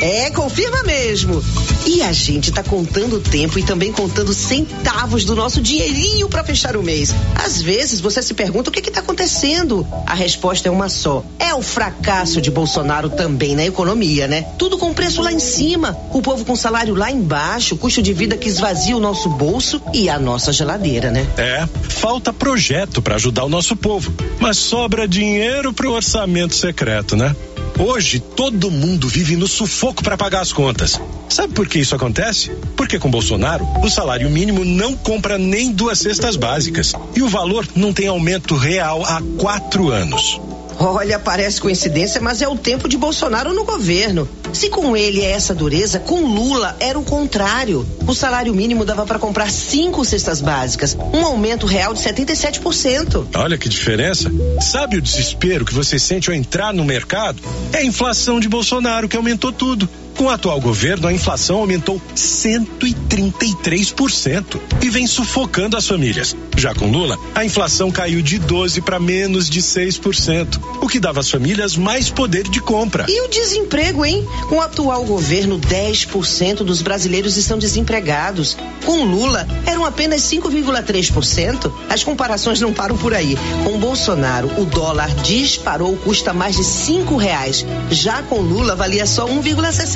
[0.00, 1.42] É, confirma mesmo.
[1.86, 6.44] E a gente tá contando o tempo e também contando centavos do nosso dinheirinho para
[6.44, 7.14] fechar o mês.
[7.34, 9.86] Às vezes você se pergunta o que que tá acontecendo.
[10.06, 11.24] A resposta é uma só.
[11.38, 14.42] É o fracasso de Bolsonaro também na economia, né?
[14.58, 18.36] Tudo com preço lá em cima, o povo com salário lá embaixo, custo de vida
[18.36, 21.26] que esvazia o nosso bolso e a nossa geladeira, né?
[21.36, 27.34] É, falta projeto para ajudar o nosso povo, mas sobra dinheiro pro orçamento secreto, né?
[27.78, 31.00] Hoje todo mundo vive no sufoco para pagar as contas.
[31.28, 32.50] Sabe por que isso acontece?
[32.76, 37.66] Porque com Bolsonaro, o salário mínimo não compra nem duas cestas básicas e o valor
[37.74, 40.40] não tem aumento real há quatro anos.
[40.78, 44.28] Olha, parece coincidência, mas é o tempo de Bolsonaro no governo.
[44.52, 47.86] Se com ele é essa dureza, com Lula era o contrário.
[48.06, 53.26] O salário mínimo dava para comprar cinco cestas básicas, um aumento real de 77%.
[53.34, 54.30] Olha que diferença.
[54.60, 57.42] Sabe o desespero que você sente ao entrar no mercado?
[57.72, 59.88] É a inflação de Bolsonaro que aumentou tudo.
[60.16, 66.36] Com o atual governo, a inflação aumentou 133% e vem sufocando as famílias.
[66.56, 71.18] Já com Lula, a inflação caiu de 12 para menos de 6%, o que dava
[71.18, 73.06] às famílias mais poder de compra.
[73.08, 74.24] E o desemprego, hein?
[74.48, 78.56] Com o atual governo, 10% dos brasileiros estão desempregados.
[78.84, 81.72] Com Lula, eram apenas 5,3%.
[81.88, 83.36] As comparações não param por aí.
[83.64, 87.66] Com Bolsonaro, o dólar disparou, custa mais de cinco reais.
[87.90, 89.26] Já com Lula, valia só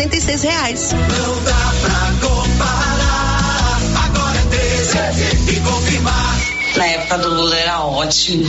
[0.09, 0.93] 1,66 reais.
[0.93, 3.81] Não dá pra comparar.
[4.05, 6.39] Agora é 13 e confirmar.
[6.77, 8.45] Na época do Lula era ótimo.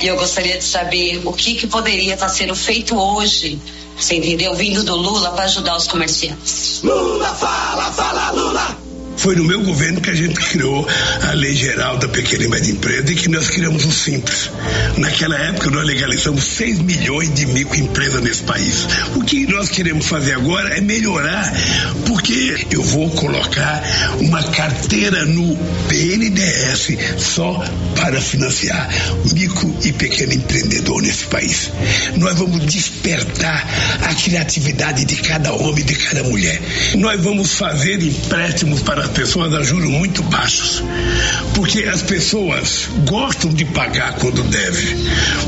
[0.00, 3.60] E eu gostaria de saber o que, que poderia estar sendo feito hoje,
[3.98, 4.54] você entendeu?
[4.54, 6.80] Vindo do Lula para ajudar os comerciantes.
[6.82, 8.79] Lula fala, fala Lula.
[9.20, 10.88] Foi no meu governo que a gente criou
[11.28, 14.50] a Lei Geral da Pequena e Média Empresa e que nós criamos o Simples.
[14.96, 18.88] Naquela época nós legalizamos 6 milhões de microempresas nesse país.
[19.14, 21.52] O que nós queremos fazer agora é melhorar,
[22.06, 23.82] porque eu vou colocar
[24.20, 27.62] uma carteira no BNDES só
[27.96, 28.88] para financiar
[29.34, 31.70] micro e pequeno empreendedor nesse país.
[32.16, 33.68] Nós vamos despertar
[34.00, 36.58] a criatividade de cada homem e de cada mulher.
[36.96, 40.82] Nós vamos fazer empréstimos para pessoas a juros muito baixos.
[41.54, 44.96] Porque as pessoas gostam de pagar quando deve.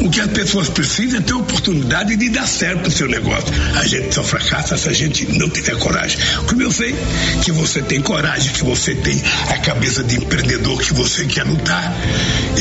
[0.05, 3.49] O que as pessoas precisam é ter oportunidade de dar certo o seu negócio.
[3.77, 6.19] A gente só fracassa se a gente não tiver coragem.
[6.47, 6.95] Como eu sei
[7.45, 11.95] que você tem coragem, que você tem a cabeça de empreendedor, que você quer lutar,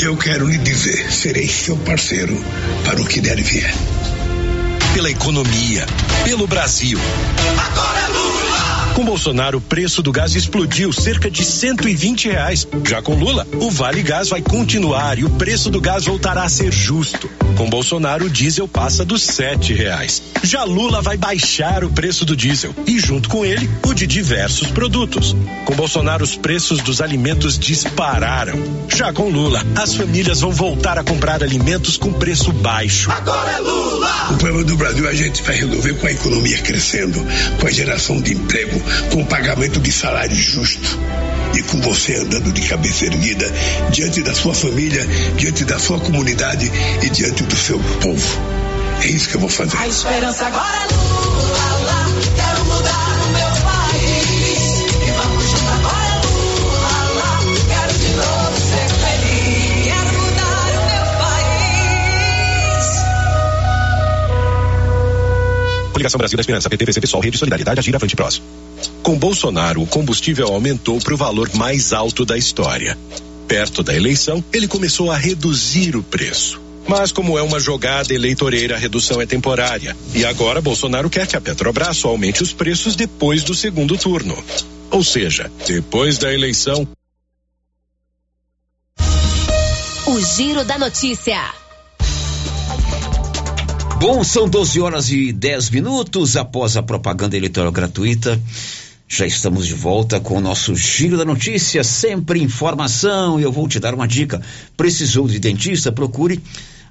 [0.02, 2.36] eu quero lhe dizer, serei seu parceiro
[2.84, 3.74] para o que der e vier.
[4.94, 5.86] Pela economia,
[6.26, 7.00] pelo Brasil.
[7.58, 8.41] Agora é Lula!
[8.96, 12.68] Com Bolsonaro, o preço do gás explodiu cerca de 120 reais.
[12.88, 16.50] Já com Lula, o Vale Gás vai continuar e o preço do gás voltará a
[16.50, 17.30] ser justo.
[17.58, 20.22] Com Bolsonaro, o diesel passa dos sete reais.
[20.44, 24.68] Já Lula vai baixar o preço do diesel e, junto com ele, o de diversos
[24.68, 25.36] produtos.
[25.66, 28.60] Com Bolsonaro, os preços dos alimentos dispararam.
[28.90, 33.12] Já com Lula, as famílias vão voltar a comprar alimentos com preço baixo.
[33.12, 34.12] Agora é Lula!
[34.32, 37.20] O problema do Brasil a gente vai resolver com a economia crescendo,
[37.60, 38.81] com a geração de emprego,
[39.12, 41.00] com o pagamento de salário justo
[41.56, 43.52] e com você andando de cabeça erguida
[43.92, 45.06] diante da sua família,
[45.36, 46.72] diante da sua comunidade
[47.02, 48.42] e diante do seu povo.
[49.02, 49.78] É isso que eu vou fazer.
[49.78, 52.06] A esperança agora é Lula,
[52.36, 52.51] quero
[66.02, 68.42] Coligação Brasil da Esperança, PT, PC, Pessoal, Rede Solidariedade, Agir, Avante Prós.
[69.04, 72.98] Com Bolsonaro, o combustível aumentou para o valor mais alto da história.
[73.48, 76.60] Perto da eleição, ele começou a reduzir o preço.
[76.88, 79.96] Mas como é uma jogada eleitoreira, a redução é temporária.
[80.16, 84.36] E agora Bolsonaro quer que a Petrobras aumente os preços depois do segundo turno.
[84.90, 86.88] Ou seja, depois da eleição.
[90.08, 91.62] O Giro da Notícia.
[94.02, 98.42] Bom, são 12 horas e 10 minutos após a propaganda eleitoral gratuita.
[99.08, 103.40] Já estamos de volta com o nosso Giro da Notícia, sempre informação.
[103.40, 104.42] E eu vou te dar uma dica.
[104.76, 105.92] Precisou de dentista?
[105.92, 106.42] Procure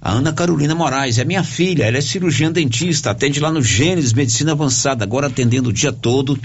[0.00, 1.18] a Ana Carolina Moraes.
[1.18, 5.70] É minha filha, ela é cirurgiã dentista, atende lá no Gênesis Medicina Avançada, agora atendendo
[5.70, 6.38] o dia todo.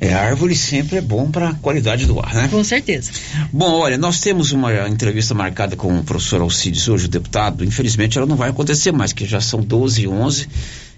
[0.00, 2.48] É, árvore sempre é bom para a qualidade do ar, né?
[2.48, 3.10] Com certeza.
[3.52, 7.64] Bom, olha, nós temos uma entrevista marcada com o professor Alcides hoje, o deputado.
[7.64, 10.48] Infelizmente ela não vai acontecer mais, que já são 12 e 11.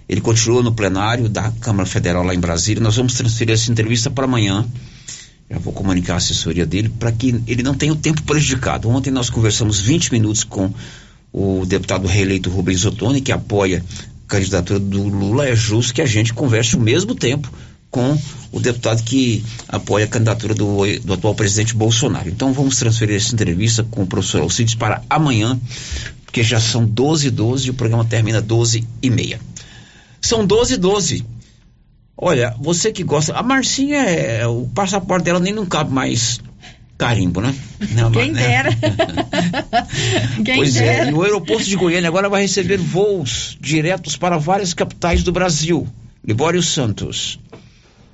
[0.07, 2.83] Ele continua no plenário da Câmara Federal lá em Brasília.
[2.83, 4.67] Nós vamos transferir essa entrevista para amanhã.
[5.51, 8.89] Já vou comunicar a assessoria dele para que ele não tenha o tempo prejudicado.
[8.89, 10.73] Ontem nós conversamos 20 minutos com
[11.33, 13.83] o deputado reeleito Rubens Ottoni, que apoia
[14.25, 15.47] a candidatura do Lula.
[15.47, 17.51] É justo que a gente converse o mesmo tempo
[17.89, 18.17] com
[18.53, 22.29] o deputado que apoia a candidatura do, do atual presidente Bolsonaro.
[22.29, 25.59] Então vamos transferir essa entrevista com o professor Alcides para amanhã,
[26.23, 29.41] porque já são 12 e 12 e o programa termina 12 e meia.
[30.21, 31.25] São 12 e 12.
[32.17, 33.33] Olha, você que gosta.
[33.33, 36.39] A Marcinha, é, o passaporte dela nem não cabe mais
[36.97, 37.55] carimbo, né?
[37.93, 38.41] Não, Quem né?
[38.47, 38.69] dera.
[40.45, 41.07] Quem pois dera.
[41.07, 45.31] é, e o aeroporto de Goiânia agora vai receber voos diretos para várias capitais do
[45.31, 45.87] Brasil.
[46.23, 47.39] Libório Santos.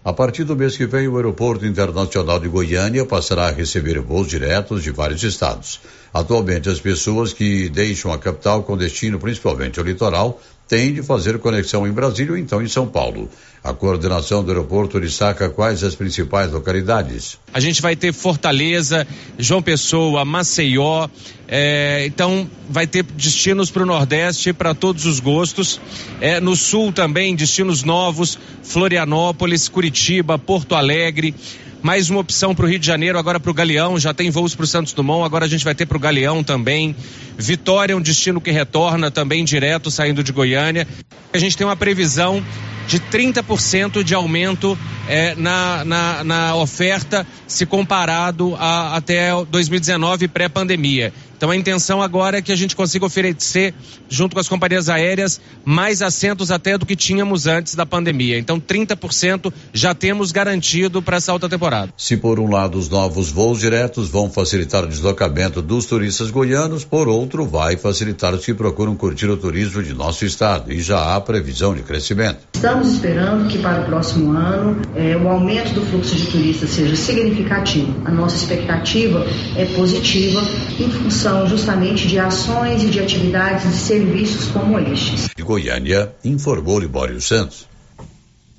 [0.05, 4.29] A partir do mês que vem, o Aeroporto Internacional de Goiânia passará a receber voos
[4.29, 5.81] diretos de vários estados.
[6.13, 11.39] Atualmente, as pessoas que deixam a capital com destino principalmente ao litoral têm de fazer
[11.39, 13.29] conexão em Brasília ou então em São Paulo.
[13.63, 17.37] A coordenação do aeroporto destaca quais as principais localidades.
[17.53, 19.05] A gente vai ter Fortaleza,
[19.37, 21.07] João Pessoa, Maceió.
[21.47, 25.81] é, então, vai ter destinos para o Nordeste para todos os gostos.
[26.21, 31.33] É, no Sul também, destinos novos: Florianópolis, Curitiba, Porto Alegre.
[31.81, 33.99] Mais uma opção para o Rio de Janeiro, agora para o Galeão.
[33.99, 36.43] Já tem voos para o Santos Dumont, agora a gente vai ter para o Galeão
[36.43, 36.95] também.
[37.37, 40.87] Vitória é um destino que retorna também direto, saindo de Goiânia.
[41.31, 42.43] A gente tem uma previsão
[42.87, 44.77] de 30% de aumento
[45.07, 51.13] eh, na, na, na oferta se comparado a, até 2019 pré-pandemia.
[51.37, 53.71] Então a intenção agora é que a gente consiga oferecer,
[54.09, 58.39] junto com as companhias aéreas, mais assentos até do que tínhamos antes da pandemia.
[58.39, 61.93] Então 30% já temos garantido para essa alta temporada.
[61.95, 66.83] Se por um lado os novos voos diretos vão facilitar o deslocamento dos turistas goianos,
[66.83, 71.15] por outro vai facilitar os que procuram curtir o turismo de nosso estado e já
[71.15, 72.39] há previsão de crescimento.
[72.55, 76.95] Estamos esperando que para o próximo ano eh, o aumento do fluxo de turistas seja
[76.95, 77.93] significativo.
[78.05, 79.23] A nossa expectativa
[79.55, 80.41] é positiva
[80.79, 85.29] em função justamente de ações e de atividades e serviços como estes.
[85.35, 87.67] De Goiânia, informou Libório Santos.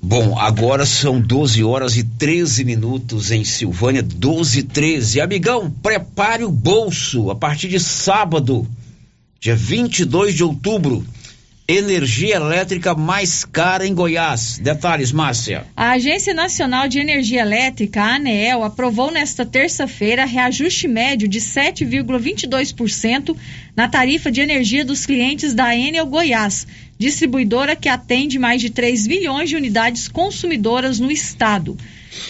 [0.01, 5.19] Bom, agora são 12 horas e 13 minutos em Silvânia, 12 e 13.
[5.19, 8.65] Amigão, prepare o bolso a partir de sábado,
[9.41, 11.05] dia 22 de outubro
[11.71, 14.57] energia elétrica mais cara em Goiás.
[14.57, 15.67] Detalhes, Márcia.
[15.77, 23.37] A Agência Nacional de Energia Elétrica, a ANEEL, aprovou nesta terça-feira reajuste médio de 7,22%
[23.75, 26.65] na tarifa de energia dos clientes da Enel Goiás,
[26.97, 31.77] distribuidora que atende mais de 3 milhões de unidades consumidoras no estado.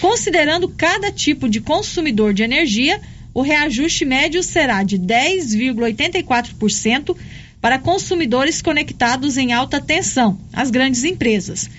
[0.02, 3.00] Considerando cada tipo de consumidor de energia,
[3.34, 7.16] o reajuste médio será de 10,84%
[7.62, 11.70] para consumidores conectados em alta tensão, as grandes empresas,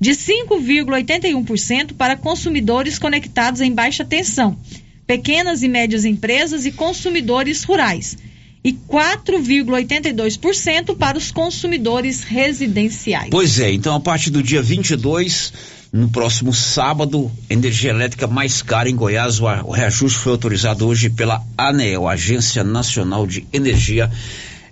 [0.00, 4.58] de 5,81% para consumidores conectados em baixa tensão,
[5.06, 8.18] pequenas e médias empresas e consumidores rurais,
[8.64, 13.30] e 4,82% para os consumidores residenciais.
[13.30, 15.52] Pois é, então a partir do dia 22,
[15.92, 21.40] no próximo sábado, energia elétrica mais cara em Goiás, o reajuste foi autorizado hoje pela
[21.56, 24.10] ANEEL, Agência Nacional de Energia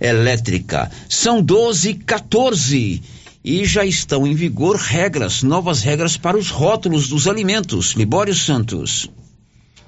[0.05, 0.91] elétrica.
[1.09, 3.03] São 12 e 14
[3.45, 7.93] e já estão em vigor regras, novas regras para os rótulos dos alimentos.
[7.93, 9.11] Libório Santos.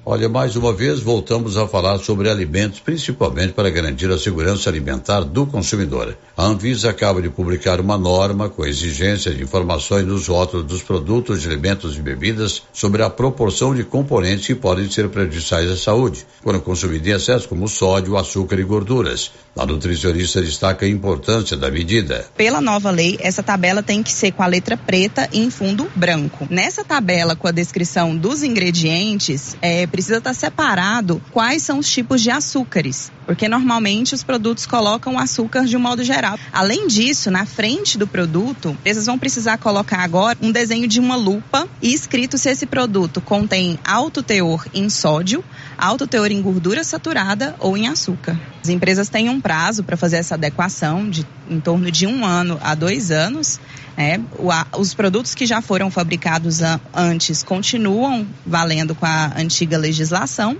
[0.08, 5.22] Olha, mais uma vez voltamos a falar sobre alimentos, principalmente para garantir a segurança alimentar
[5.22, 6.16] do consumidor.
[6.36, 11.42] A Anvisa acaba de publicar uma norma com exigência de informações nos rótulos dos produtos
[11.42, 16.24] de alimentos e bebidas sobre a proporção de componentes que podem ser prejudiciais à saúde,
[16.40, 19.32] quando consumidos em excesso, como sódio, açúcar e gorduras.
[19.58, 22.26] A nutricionista destaca a importância da medida.
[22.36, 25.90] Pela nova lei, essa tabela tem que ser com a letra preta e em fundo
[25.96, 26.46] branco.
[26.48, 32.20] Nessa tabela, com a descrição dos ingredientes, é precisa estar separado quais são os tipos
[32.20, 36.38] de açúcares, porque normalmente os produtos colocam açúcar de um modo geral.
[36.52, 41.16] Além disso, na frente do produto, eles vão precisar colocar agora um desenho de uma
[41.16, 45.42] lupa e escrito se esse produto contém alto teor em sódio,
[45.76, 48.38] alto teor em gordura saturada ou em açúcar.
[48.62, 52.58] As empresas têm um prazo para fazer essa adequação de em torno de um ano
[52.62, 53.60] a dois anos.
[53.96, 54.20] É,
[54.50, 56.60] a, os produtos que já foram fabricados
[56.94, 60.56] antes continuam valendo com a antiga legislação.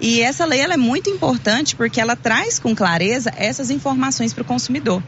[0.00, 4.44] E essa lei é muito importante porque ela traz com clareza essas informações para o
[4.44, 5.02] consumidor.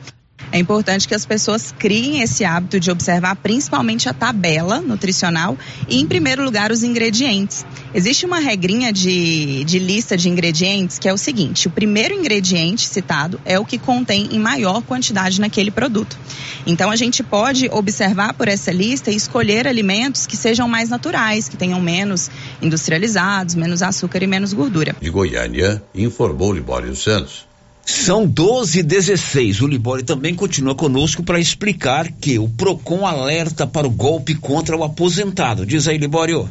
[0.52, 5.56] É importante que as pessoas criem esse hábito de observar principalmente a tabela nutricional
[5.88, 7.64] e, em primeiro lugar, os ingredientes.
[7.94, 12.88] Existe uma regrinha de, de lista de ingredientes que é o seguinte: o primeiro ingrediente
[12.88, 16.18] citado é o que contém em maior quantidade naquele produto.
[16.66, 21.48] Então, a gente pode observar por essa lista e escolher alimentos que sejam mais naturais,
[21.48, 22.30] que tenham menos
[22.60, 24.94] industrializados, menos açúcar e menos gordura.
[25.00, 27.49] De Goiânia, informou Libório Santos.
[27.85, 29.62] São 12 e 16.
[29.62, 34.77] O Libório também continua conosco para explicar que o PROCON alerta para o golpe contra
[34.77, 35.66] o aposentado.
[35.66, 36.48] Diz aí, Libório.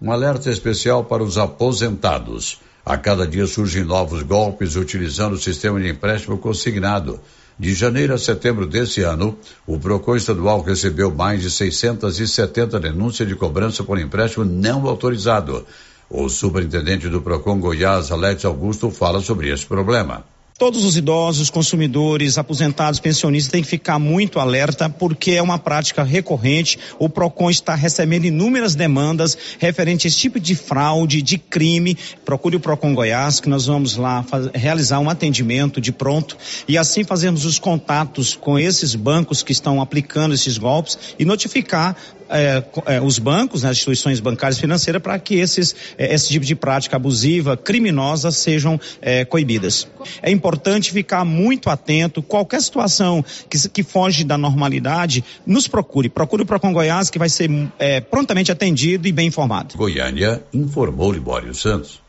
[0.00, 2.58] Um alerta especial para os aposentados.
[2.84, 7.18] A cada dia surgem novos golpes utilizando o sistema de empréstimo consignado.
[7.58, 13.36] De janeiro a setembro desse ano, o PROCON estadual recebeu mais de 670 denúncias de
[13.36, 15.64] cobrança por empréstimo não autorizado.
[16.08, 20.24] O superintendente do PROCON Goiás, Alex Augusto, fala sobre esse problema.
[20.56, 26.04] Todos os idosos, consumidores, aposentados, pensionistas têm que ficar muito alerta porque é uma prática
[26.04, 26.78] recorrente.
[26.96, 31.98] O PROCON está recebendo inúmeras demandas referente a esse tipo de fraude, de crime.
[32.24, 34.24] Procure o PROCON Goiás que nós vamos lá
[34.54, 36.36] realizar um atendimento de pronto
[36.68, 41.96] e assim fazermos os contatos com esses bancos que estão aplicando esses golpes e notificar
[42.28, 46.44] é, é, os bancos, né, as instituições bancárias financeiras, para que esses, é, esse tipo
[46.44, 49.86] de prática abusiva, criminosa, sejam é, coibidas.
[50.22, 52.22] É importante ficar muito atento.
[52.22, 56.08] Qualquer situação que, que foge da normalidade, nos procure.
[56.08, 59.76] Procure o Procon Goiás, que vai ser é, prontamente atendido e bem informado.
[59.76, 62.04] Goiânia informou Libório Santos.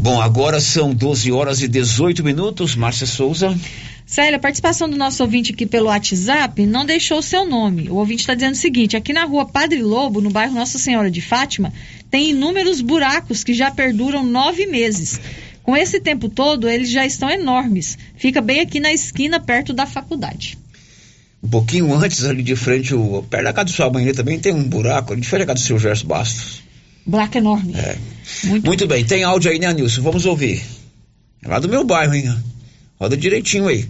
[0.00, 2.76] Bom, agora são 12 horas e 18 minutos.
[2.76, 3.54] Márcia Souza.
[4.08, 7.90] Célia, a participação do nosso ouvinte aqui pelo WhatsApp não deixou o seu nome.
[7.90, 11.10] O ouvinte está dizendo o seguinte: aqui na rua Padre Lobo, no bairro Nossa Senhora
[11.10, 11.74] de Fátima,
[12.10, 15.20] tem inúmeros buracos que já perduram nove meses.
[15.62, 17.98] Com esse tempo todo, eles já estão enormes.
[18.16, 20.56] Fica bem aqui na esquina, perto da faculdade.
[21.42, 24.54] Um pouquinho antes, ali de frente, o, perto da casa do sua mãe também tem
[24.54, 26.62] um buraco, ali de frente da casa do seu Gerson Bastos.
[27.04, 27.74] Buraco enorme.
[27.76, 27.98] É.
[28.44, 30.00] Muito, Muito bem, tem áudio aí, né, Nilson?
[30.00, 30.62] Vamos ouvir.
[31.44, 32.34] É lá do meu bairro, hein?
[32.98, 33.86] Roda direitinho aí.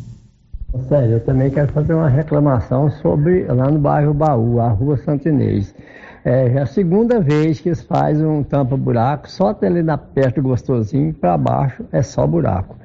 [0.77, 5.75] Sério, eu também quero fazer uma reclamação sobre lá no bairro Baú, a rua Santinês.
[6.23, 10.43] É, é a segunda vez que eles fazem um tampa-buraco, só até ali na perto
[10.43, 12.77] gostosinho, para baixo é só buraco.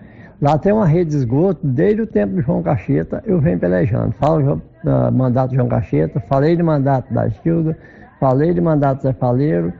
[0.42, 4.14] Lá tem uma rede de esgoto, desde o tempo do João Cacheta, eu venho pelejando.
[4.14, 7.78] Falo do mandato do João Cacheta, falei de mandato da Gilda,
[8.18, 9.74] falei de mandato do Zé Faleiro,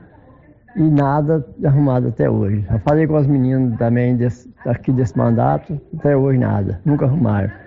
[0.76, 2.66] e nada arrumado até hoje.
[2.68, 7.63] Já falei com os meninos também desse, aqui desse mandato, até hoje nada, nunca arrumaram.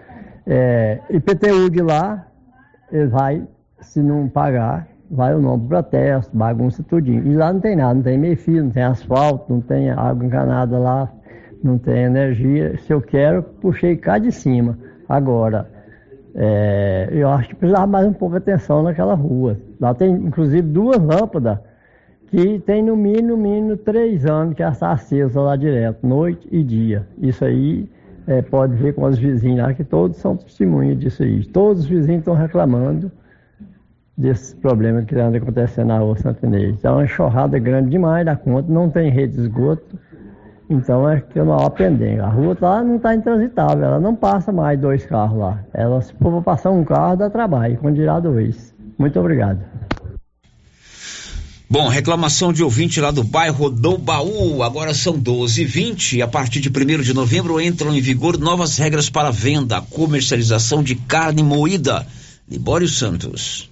[0.49, 2.25] É, IPTU de lá,
[2.89, 3.45] ele vai,
[3.81, 7.27] se não pagar, vai o nome para protesto, bagunça tudinho.
[7.27, 10.25] E lá não tem nada, não tem meio fio, não tem asfalto, não tem água
[10.25, 11.11] encanada lá,
[11.61, 12.77] não tem energia.
[12.77, 14.77] Se eu quero, puxei cá de cima.
[15.09, 15.69] Agora,
[16.33, 19.57] é, eu acho que precisava mais um pouco de atenção naquela rua.
[19.81, 21.59] Lá tem inclusive duas lâmpadas
[22.27, 27.05] que tem no mínimo, mínimo três anos que está acesa lá direto, noite e dia.
[27.21, 27.89] Isso aí
[28.27, 31.45] é, pode ver com os vizinhos lá, que todos são testemunhas disso aí.
[31.45, 33.09] Todos os vizinhos estão reclamando
[34.17, 36.75] desses problemas que andam acontecendo na rua Santa Inês.
[36.77, 39.97] Então, é uma enxurrada grande demais da conta, não tem rede de esgoto,
[40.69, 42.25] então é que é uma pendenga.
[42.25, 45.59] A rua lá não está intransitável, ela não passa mais dois carros lá.
[45.73, 48.75] Ela, se for passar um carro, dá trabalho, quando dirá dois.
[48.97, 49.59] Muito obrigado.
[51.69, 54.63] Bom, reclamação de ouvinte lá do bairro do Baú.
[54.63, 58.77] Agora são 12 h 20 A partir de 1 de novembro entram em vigor novas
[58.77, 62.07] regras para venda, comercialização de carne moída.
[62.49, 63.69] Libório Santos.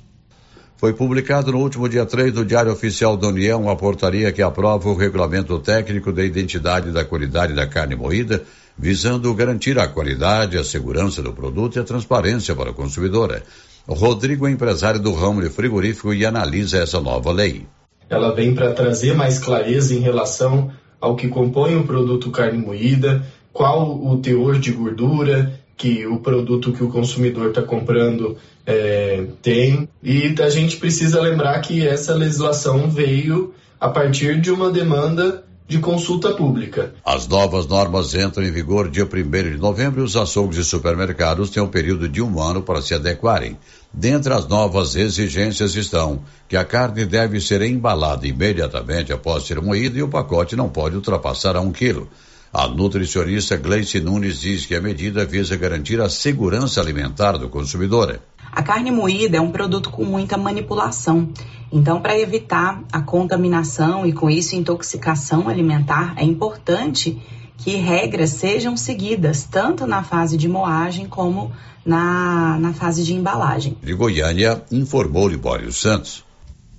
[0.75, 4.89] Foi publicado no último dia 3 do Diário Oficial da União a portaria que aprova
[4.89, 8.43] o regulamento técnico da identidade da qualidade da carne moída,
[8.77, 13.41] visando garantir a qualidade, a segurança do produto e a transparência para o consumidor.
[13.87, 17.65] Rodrigo é empresário do ramo de frigorífico e analisa essa nova lei.
[18.09, 23.23] Ela vem para trazer mais clareza em relação ao que compõe o produto carne moída,
[23.51, 29.89] qual o teor de gordura que o produto que o consumidor está comprando é, tem.
[30.01, 35.79] E a gente precisa lembrar que essa legislação veio a partir de uma demanda de
[35.79, 36.93] consulta pública.
[37.03, 39.07] As novas normas entram em vigor dia 1
[39.51, 42.93] de novembro e os açougues e supermercados têm um período de um ano para se
[42.93, 43.57] adequarem.
[43.91, 49.97] Dentre as novas exigências estão que a carne deve ser embalada imediatamente após ser moída
[49.97, 52.07] e o pacote não pode ultrapassar a um quilo.
[52.57, 58.21] A nutricionista Gleice Nunes diz que a medida visa garantir a segurança alimentar do consumidor.
[58.49, 61.27] A carne moída é um produto com muita manipulação.
[61.69, 67.21] Então, para evitar a contaminação e com isso intoxicação alimentar, é importante
[67.57, 71.51] que regras sejam seguidas, tanto na fase de moagem como
[71.85, 73.75] na, na fase de embalagem.
[73.83, 76.23] De Goiânia, informou Libório Santos.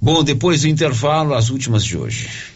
[0.01, 2.56] Bom, depois do intervalo, as últimas de hoje.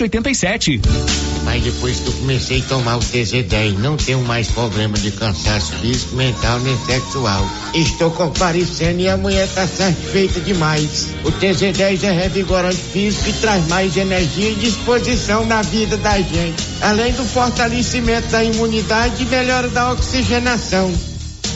[0.03, 0.81] 87.
[1.43, 5.73] Mas depois que eu comecei a tomar o TZ10, não tenho mais problema de cansaço
[5.73, 7.45] físico, mental nem sexual.
[7.73, 11.09] Estou comparecendo e a mulher está satisfeita demais.
[11.25, 16.63] O TZ10 é revigorante físico e traz mais energia e disposição na vida da gente.
[16.81, 21.10] Além do fortalecimento da imunidade e melhora da oxigenação.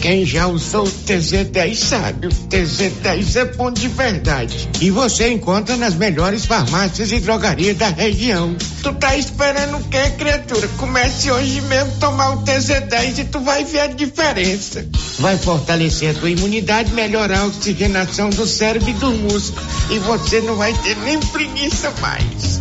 [0.05, 4.69] Quem já usou o TZ10 sabe, o TZ10 é bom de verdade.
[4.79, 8.55] E você encontra nas melhores farmácias e drogarias da região.
[8.83, 10.67] Tu tá esperando o quê, criatura?
[10.77, 14.87] Comece hoje mesmo tomar o TZ10 e tu vai ver a diferença.
[15.17, 19.65] Vai fortalecer a tua imunidade, melhorar a oxigenação do cérebro e do músculo.
[19.89, 22.59] E você não vai ter nem preguiça mais.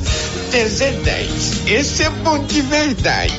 [0.50, 3.38] TZ10, esse é bom de verdade.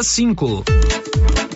[0.00, 1.49] Dia 5.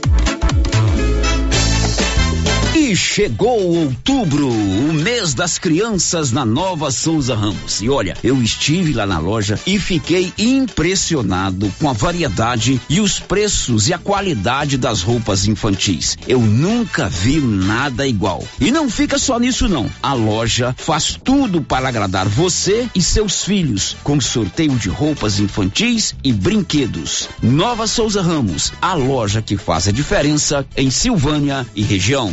[2.94, 7.80] Chegou outubro, o mês das crianças na Nova Souza Ramos.
[7.82, 13.18] E olha, eu estive lá na loja e fiquei impressionado com a variedade e os
[13.18, 16.16] preços e a qualidade das roupas infantis.
[16.28, 18.46] Eu nunca vi nada igual.
[18.60, 19.90] E não fica só nisso não.
[20.02, 26.14] A loja faz tudo para agradar você e seus filhos, com sorteio de roupas infantis
[26.22, 27.28] e brinquedos.
[27.42, 32.32] Nova Souza Ramos, a loja que faz a diferença em Silvânia e região.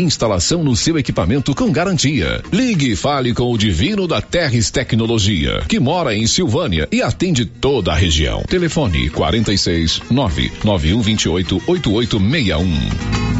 [0.00, 2.42] Instalação no seu equipamento com garantia.
[2.52, 7.44] Ligue e fale com o Divino da Terres Tecnologia, que mora em Silvânia e atende
[7.44, 8.42] toda a região.
[8.48, 13.37] Telefone 46 99128 8861.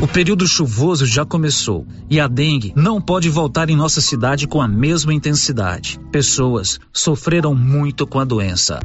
[0.00, 4.62] O período chuvoso já começou e a dengue não pode voltar em nossa cidade com
[4.62, 6.00] a mesma intensidade.
[6.10, 8.80] Pessoas sofreram muito com a doença.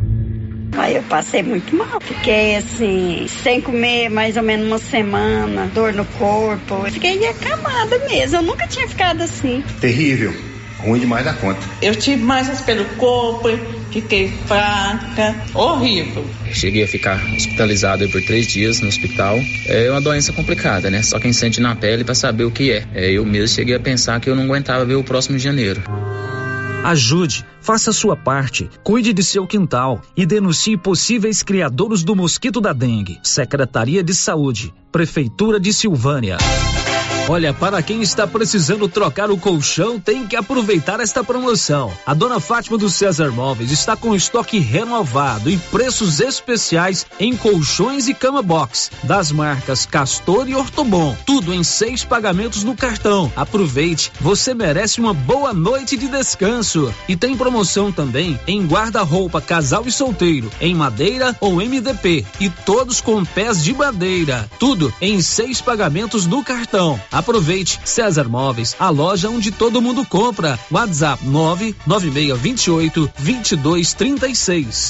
[0.78, 2.02] Aí eu passei muito mal.
[2.02, 6.84] Fiquei assim, sem comer mais ou menos uma semana, dor no corpo.
[6.92, 8.36] Fiquei acamada mesmo.
[8.36, 9.64] Eu nunca tinha ficado assim.
[9.80, 10.34] Terrível.
[10.80, 11.62] Ruim demais da conta.
[11.82, 13.48] Eu tive mais pelo corpo,
[13.92, 16.26] fiquei fraca, horrível.
[16.52, 19.40] Cheguei a ficar hospitalizado por três dias no hospital.
[19.68, 21.02] É uma doença complicada, né?
[21.02, 22.86] Só quem sente na pele para saber o que é.
[22.94, 23.12] é.
[23.12, 25.82] Eu mesmo cheguei a pensar que eu não aguentava ver o próximo de janeiro.
[26.84, 32.62] Ajude, faça a sua parte, cuide de seu quintal e denuncie possíveis criadores do mosquito
[32.62, 33.18] da dengue.
[33.24, 36.38] Secretaria de Saúde, Prefeitura de Silvânia.
[37.28, 41.92] Olha, para quem está precisando trocar o colchão, tem que aproveitar esta promoção.
[42.06, 48.08] A dona Fátima do César Móveis está com estoque renovado e preços especiais em colchões
[48.08, 51.18] e cama box das marcas Castor e Ortobon.
[51.26, 53.34] Tudo em seis pagamentos no cartão.
[53.36, 56.94] Aproveite, você merece uma boa noite de descanso.
[57.08, 63.02] E tem promoção também em guarda-roupa casal e solteiro, em madeira ou MDP e todos
[63.02, 64.48] com pés de madeira.
[64.60, 67.00] Tudo em seis pagamentos no cartão.
[67.16, 70.60] Aproveite César Móveis, a loja onde todo mundo compra.
[70.70, 74.90] WhatsApp 99628 2236.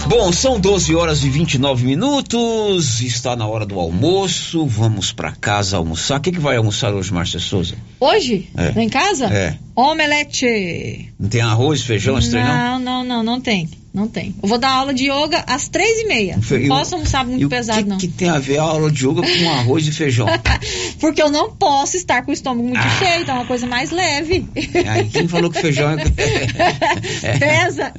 [0.07, 3.01] Bom, são 12 horas e 29 minutos.
[3.01, 4.65] Está na hora do almoço.
[4.65, 6.17] Vamos para casa almoçar.
[6.17, 7.75] O que, que vai almoçar hoje, Márcia Souza?
[7.99, 8.49] Hoje?
[8.55, 8.71] É.
[8.73, 9.25] Lá em casa?
[9.25, 9.59] É.
[9.77, 11.13] Omelete.
[11.19, 12.79] Não tem arroz, feijão, trem, não?
[12.79, 13.69] Não, não, não, tem.
[13.93, 14.33] Não tem.
[14.41, 16.39] Eu vou dar aula de yoga às três e meia.
[16.41, 17.97] Fe- Não posso almoçar muito E o pesado, que, não.
[17.97, 20.27] que tem a ver a aula de yoga com arroz e feijão?
[20.99, 22.89] Porque eu não posso estar com o estômago muito Ah.
[22.99, 24.45] cheio, então é uma coisa mais leve.
[24.87, 25.95] Aí quem falou que feijão é.
[27.23, 27.37] É.
[27.39, 27.93] Pesa.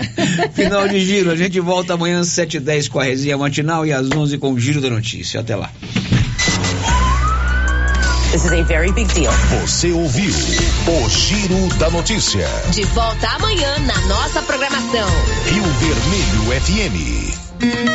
[0.52, 1.30] Final de giro.
[1.30, 4.58] A gente volta amanhã às 7h10 com a resenha matinal e às 11 com o
[4.60, 5.40] giro da notícia.
[5.40, 5.70] Até lá.
[8.38, 9.32] This is a very big deal.
[9.60, 12.46] Você ouviu o Giro da Notícia.
[12.70, 15.08] De volta amanhã na nossa programação.
[15.44, 17.88] Rio Vermelho FM.